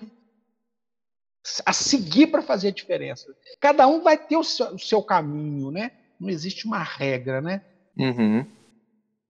[1.66, 3.26] a seguir para fazer a diferença?
[3.60, 5.92] Cada um vai ter o seu, o seu, caminho, né?
[6.20, 7.64] Não existe uma regra, né?
[7.98, 8.46] Uhum.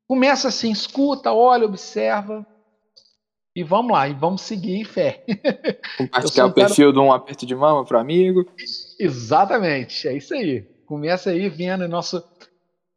[0.07, 2.45] Começa assim, escuta, olha, observa
[3.55, 5.23] e vamos lá, e vamos seguir em fé.
[5.97, 8.45] Compartilhar o perfil de um aperto de mama para amigo.
[8.99, 10.61] Exatamente, é isso aí.
[10.85, 12.21] Começa aí vendo nosso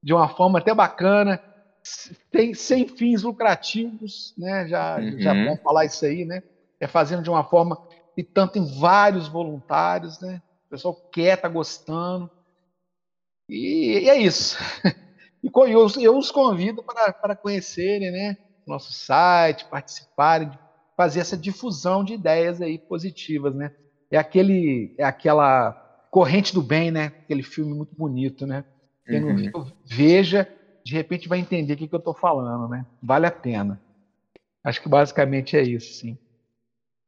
[0.02, 1.40] de uma forma até bacana,
[1.82, 4.66] sem, sem fins lucrativos, né?
[4.68, 5.20] Já, uhum.
[5.20, 6.42] já vamos falar isso aí, né?
[6.78, 7.80] É fazendo de uma forma
[8.16, 10.42] e tanto em vários voluntários, né?
[10.66, 12.30] O pessoal quer, tá gostando.
[13.48, 14.58] E, e é isso.
[15.42, 18.36] E eu, eu os convido para, para conhecerem, né?
[18.66, 20.50] Nosso site, participarem,
[20.94, 23.74] fazer essa difusão de ideias aí positivas, né?
[24.10, 25.72] É aquele, é aquela
[26.10, 27.06] corrente do bem, né?
[27.06, 28.64] Aquele filme muito bonito, né?
[29.10, 29.66] Uhum.
[29.84, 30.48] Veja
[30.84, 32.84] de repente vai entender o que, que eu estou falando, né?
[33.02, 33.80] Vale a pena.
[34.62, 36.18] Acho que basicamente é isso, sim,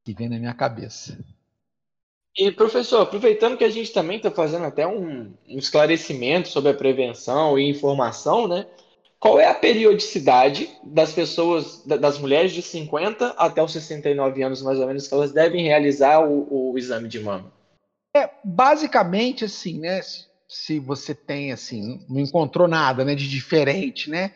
[0.04, 1.18] que vem na minha cabeça.
[2.36, 6.74] E, professor, aproveitando que a gente também está fazendo até um, um, esclarecimento sobre a
[6.74, 8.66] prevenção e informação, né?
[9.20, 14.78] Qual é a periodicidade das pessoas, das mulheres de 50 até os 69 anos, mais
[14.80, 17.52] ou menos, que elas devem realizar o, o exame de mama?
[18.16, 20.00] É, basicamente, assim, né?
[20.52, 24.34] Se você tem assim, não encontrou nada, né, de diferente, né?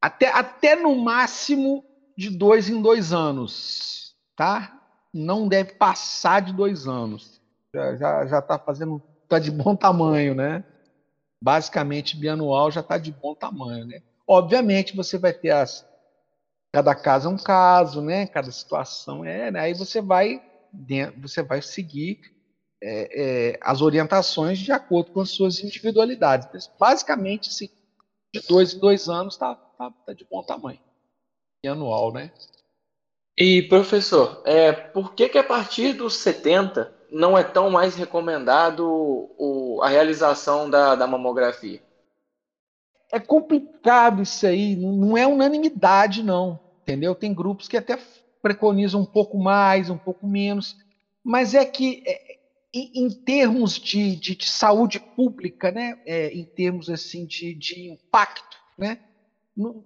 [0.00, 1.82] Até, até no máximo
[2.16, 4.78] de dois em dois anos, tá?
[5.12, 7.40] Não deve passar de dois anos.
[7.74, 10.62] Já já, já tá fazendo, tá de bom tamanho, né?
[11.42, 14.02] Basicamente bianual já tá de bom tamanho, né?
[14.26, 15.88] Obviamente você vai ter as
[16.72, 18.26] cada caso é um caso, né?
[18.26, 19.60] Cada situação é, né?
[19.60, 20.42] aí você vai
[21.16, 22.20] você vai seguir
[22.82, 26.70] é, é, as orientações de acordo com as suas individualidades.
[26.78, 27.68] Basicamente, assim,
[28.32, 30.80] de dois em dois anos está tá, tá de bom tamanho.
[31.62, 32.32] E anual, né?
[33.36, 38.86] E, professor, é, por que, que a partir dos 70 não é tão mais recomendado
[38.86, 41.82] o, a realização da, da mamografia?
[43.12, 46.60] É complicado isso aí, não é unanimidade, não.
[46.82, 47.14] Entendeu?
[47.14, 47.98] Tem grupos que até
[48.42, 50.76] preconizam um pouco mais, um pouco menos,
[51.22, 52.38] mas é que é,
[52.72, 57.90] em, em termos de, de, de, saúde pública, né, é, em termos assim de, de
[57.90, 59.00] impacto, né,
[59.56, 59.84] no,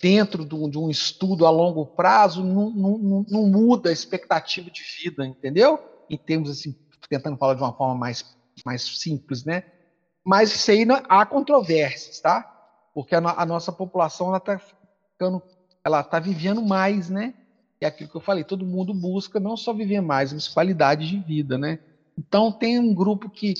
[0.00, 2.70] dentro de um, de um, estudo a longo prazo, não,
[3.48, 5.78] muda a expectativa de vida, entendeu?
[6.08, 6.74] Em termos assim,
[7.08, 8.24] tentando falar de uma forma mais,
[8.64, 9.64] mais simples, né?
[10.24, 12.52] Mas isso aí não, há controvérsias, tá?
[12.94, 15.42] porque a, a nossa população ela está ficando,
[15.84, 17.34] ela está vivendo mais, né?
[17.80, 21.18] É aquilo que eu falei, todo mundo busca não só viver mais, mas qualidade de
[21.18, 21.80] vida, né?
[22.18, 23.54] Então tem um grupo que,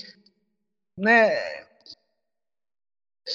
[0.96, 1.32] né?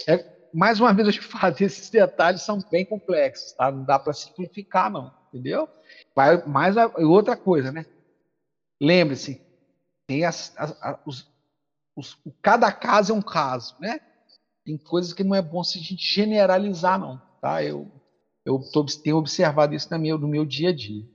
[0.08, 3.72] É, mais uma vez eu te falo, esses detalhes são bem complexos, tá?
[3.72, 5.68] Não dá para simplificar, não, entendeu?
[6.16, 7.86] Vai, mais outra coisa, né?
[8.82, 9.42] Lembre-se,
[10.08, 11.32] tem as, as, as os,
[11.96, 14.00] os, cada caso é um caso, né?
[14.64, 17.64] Tem coisas que não é bom se a gente generalizar, não, tá?
[17.64, 17.90] Eu,
[18.46, 21.06] eu tô, tenho observado isso no meu, no meu dia a dia.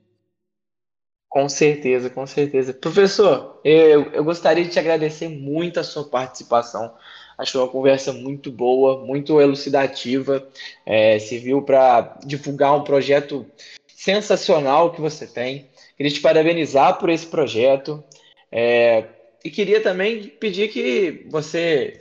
[1.33, 2.75] Com certeza, com certeza.
[2.75, 6.95] Professor, eu, eu gostaria de te agradecer muito a sua participação.
[7.39, 10.47] Acho uma conversa muito boa, muito elucidativa.
[10.85, 13.47] É, serviu para divulgar um projeto
[13.89, 15.71] sensacional que você tem.
[15.97, 18.05] Queria te parabenizar por esse projeto.
[18.51, 19.07] É,
[19.43, 21.99] e queria também pedir que você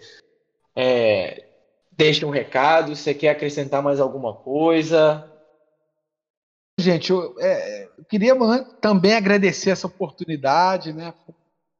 [0.75, 1.45] é,
[1.93, 5.30] deixe um recado, se quer acrescentar mais alguma coisa.
[6.81, 8.35] Gente, eu, é, eu queria
[8.81, 11.13] também agradecer essa oportunidade, né?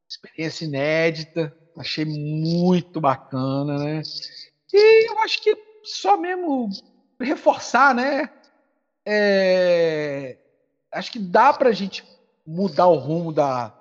[0.08, 4.02] Experiência inédita, achei muito bacana, né?
[4.72, 6.70] E eu acho que só mesmo
[7.20, 8.30] reforçar, né?
[9.04, 10.38] É,
[10.91, 12.06] acho que dá para a gente
[12.45, 13.76] mudar o rumo da,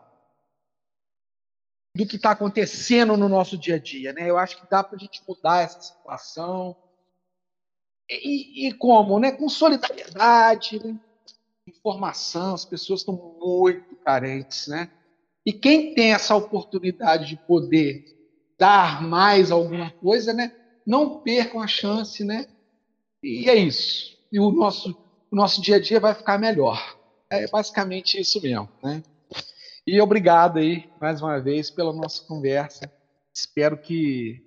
[1.94, 4.30] do que está acontecendo no nosso dia a dia, né?
[4.30, 6.74] Eu acho que dá para a gente mudar essa situação.
[8.08, 9.32] E, e como, né?
[9.32, 10.98] Com solidariedade, né?
[11.66, 14.90] Informação, as pessoas estão muito carentes, né?
[15.44, 18.04] E quem tem essa oportunidade de poder
[18.58, 20.52] dar mais alguma coisa, né?
[20.86, 22.46] Não percam a chance, né?
[23.22, 24.18] E é isso.
[24.30, 24.96] E o nosso,
[25.30, 26.98] o nosso dia a dia vai ficar melhor.
[27.30, 29.02] É basicamente isso mesmo, né?
[29.86, 32.92] E obrigado aí, mais uma vez, pela nossa conversa.
[33.32, 34.44] Espero que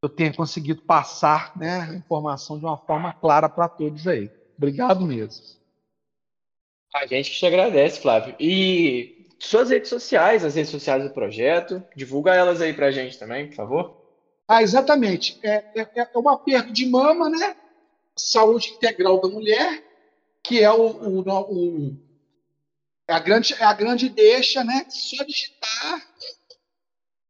[0.00, 4.30] eu tenha conseguido passar né, a informação de uma forma clara para todos aí.
[4.56, 5.57] Obrigado mesmo.
[6.94, 8.34] A gente que te agradece, Flávio.
[8.40, 13.48] E suas redes sociais, as redes sociais do projeto, divulga elas aí pra gente também,
[13.48, 13.96] por favor.
[14.46, 15.38] Ah, exatamente.
[15.42, 17.54] É, é, é aperto de mama, né?
[18.16, 19.82] Saúde integral da mulher,
[20.42, 21.96] que é o, o, o
[23.06, 24.84] é a grande, é a grande deixa, né?
[24.88, 26.02] Só digitar,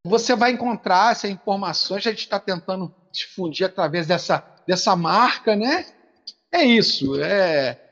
[0.04, 2.06] você vai encontrar essas informações.
[2.06, 5.86] A gente está tentando difundir através dessa, dessa marca, né?
[6.50, 7.20] É isso.
[7.20, 7.87] É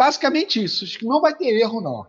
[0.00, 0.84] basicamente isso.
[0.84, 2.06] Acho que não vai ter erro, não.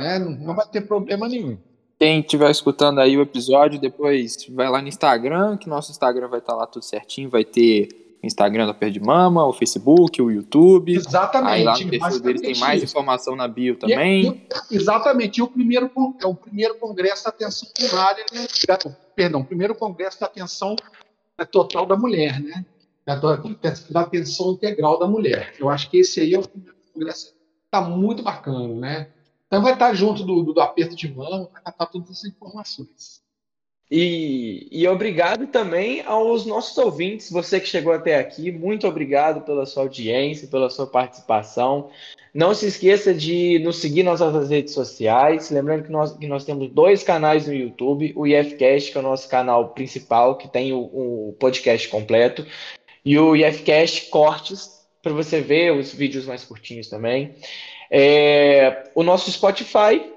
[0.00, 0.18] Né?
[0.18, 1.56] Não vai ter problema nenhum.
[1.96, 6.40] Quem estiver escutando aí o episódio, depois vai lá no Instagram, que nosso Instagram vai
[6.40, 10.20] estar tá lá tudo certinho, vai ter o Instagram da Pé de Mama, o Facebook,
[10.20, 10.92] o YouTube.
[10.92, 11.52] Exatamente.
[11.52, 14.42] Aí lá no perfil deles tem mais informação na bio também.
[14.70, 15.38] E, e, exatamente.
[15.38, 15.88] E o primeiro,
[16.20, 18.46] é o primeiro congresso da atenção primária, né?
[19.14, 20.74] perdão, o primeiro congresso da atenção
[21.38, 22.64] é, total da mulher, né?
[23.06, 25.54] Da, da atenção integral da mulher.
[25.60, 27.34] Eu acho que esse aí é o primeiro congresso.
[27.64, 29.08] Está muito bacana, né?
[29.46, 33.20] Então vai estar junto do, do, do aperto de mão, vai estar todas essas informações.
[33.90, 39.66] E, e, obrigado também aos nossos ouvintes, você que chegou até aqui, muito obrigado pela
[39.66, 41.90] sua audiência, pela sua participação.
[42.32, 45.50] Não se esqueça de nos seguir nas nossas redes sociais.
[45.50, 49.02] Lembrando que nós, que nós temos dois canais no YouTube: o IFCast, que é o
[49.02, 52.46] nosso canal principal, que tem o, o podcast completo,
[53.04, 57.34] e o IFCast Cortes, para você ver os vídeos mais curtinhos também.
[57.90, 60.12] É, o nosso Spotify,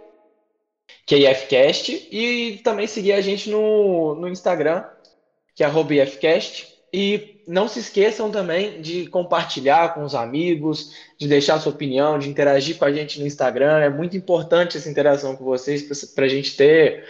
[1.06, 4.84] que é IFCast, e também seguir a gente no, no Instagram,
[5.56, 6.74] que é IFCast.
[6.96, 12.30] E não se esqueçam também de compartilhar com os amigos, de deixar sua opinião, de
[12.30, 13.80] interagir com a gente no Instagram.
[13.80, 15.82] É muito importante essa interação com vocês
[16.14, 17.04] para a gente ter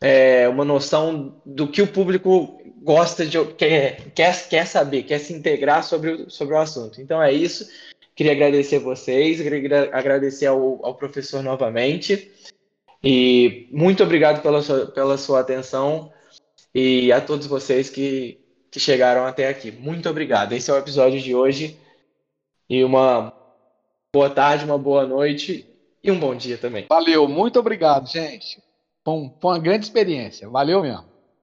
[0.00, 5.32] é, uma noção do que o público gosta de quer, quer, quer saber, quer se
[5.32, 7.00] integrar sobre, o, sobre o assunto.
[7.00, 7.68] Então é isso.
[8.14, 12.30] Queria agradecer a vocês, queria agradecer ao, ao professor novamente.
[13.02, 16.12] E muito obrigado pela sua, pela sua atenção
[16.74, 18.40] e a todos vocês que,
[18.70, 19.70] que chegaram até aqui.
[19.70, 20.52] Muito obrigado.
[20.52, 21.76] Esse é o episódio de hoje.
[22.68, 23.32] E uma
[24.12, 25.66] boa tarde, uma boa noite
[26.02, 26.86] e um bom dia também.
[26.88, 28.60] Valeu, muito obrigado, gente.
[29.40, 30.48] Foi uma grande experiência.
[30.48, 31.07] Valeu mesmo.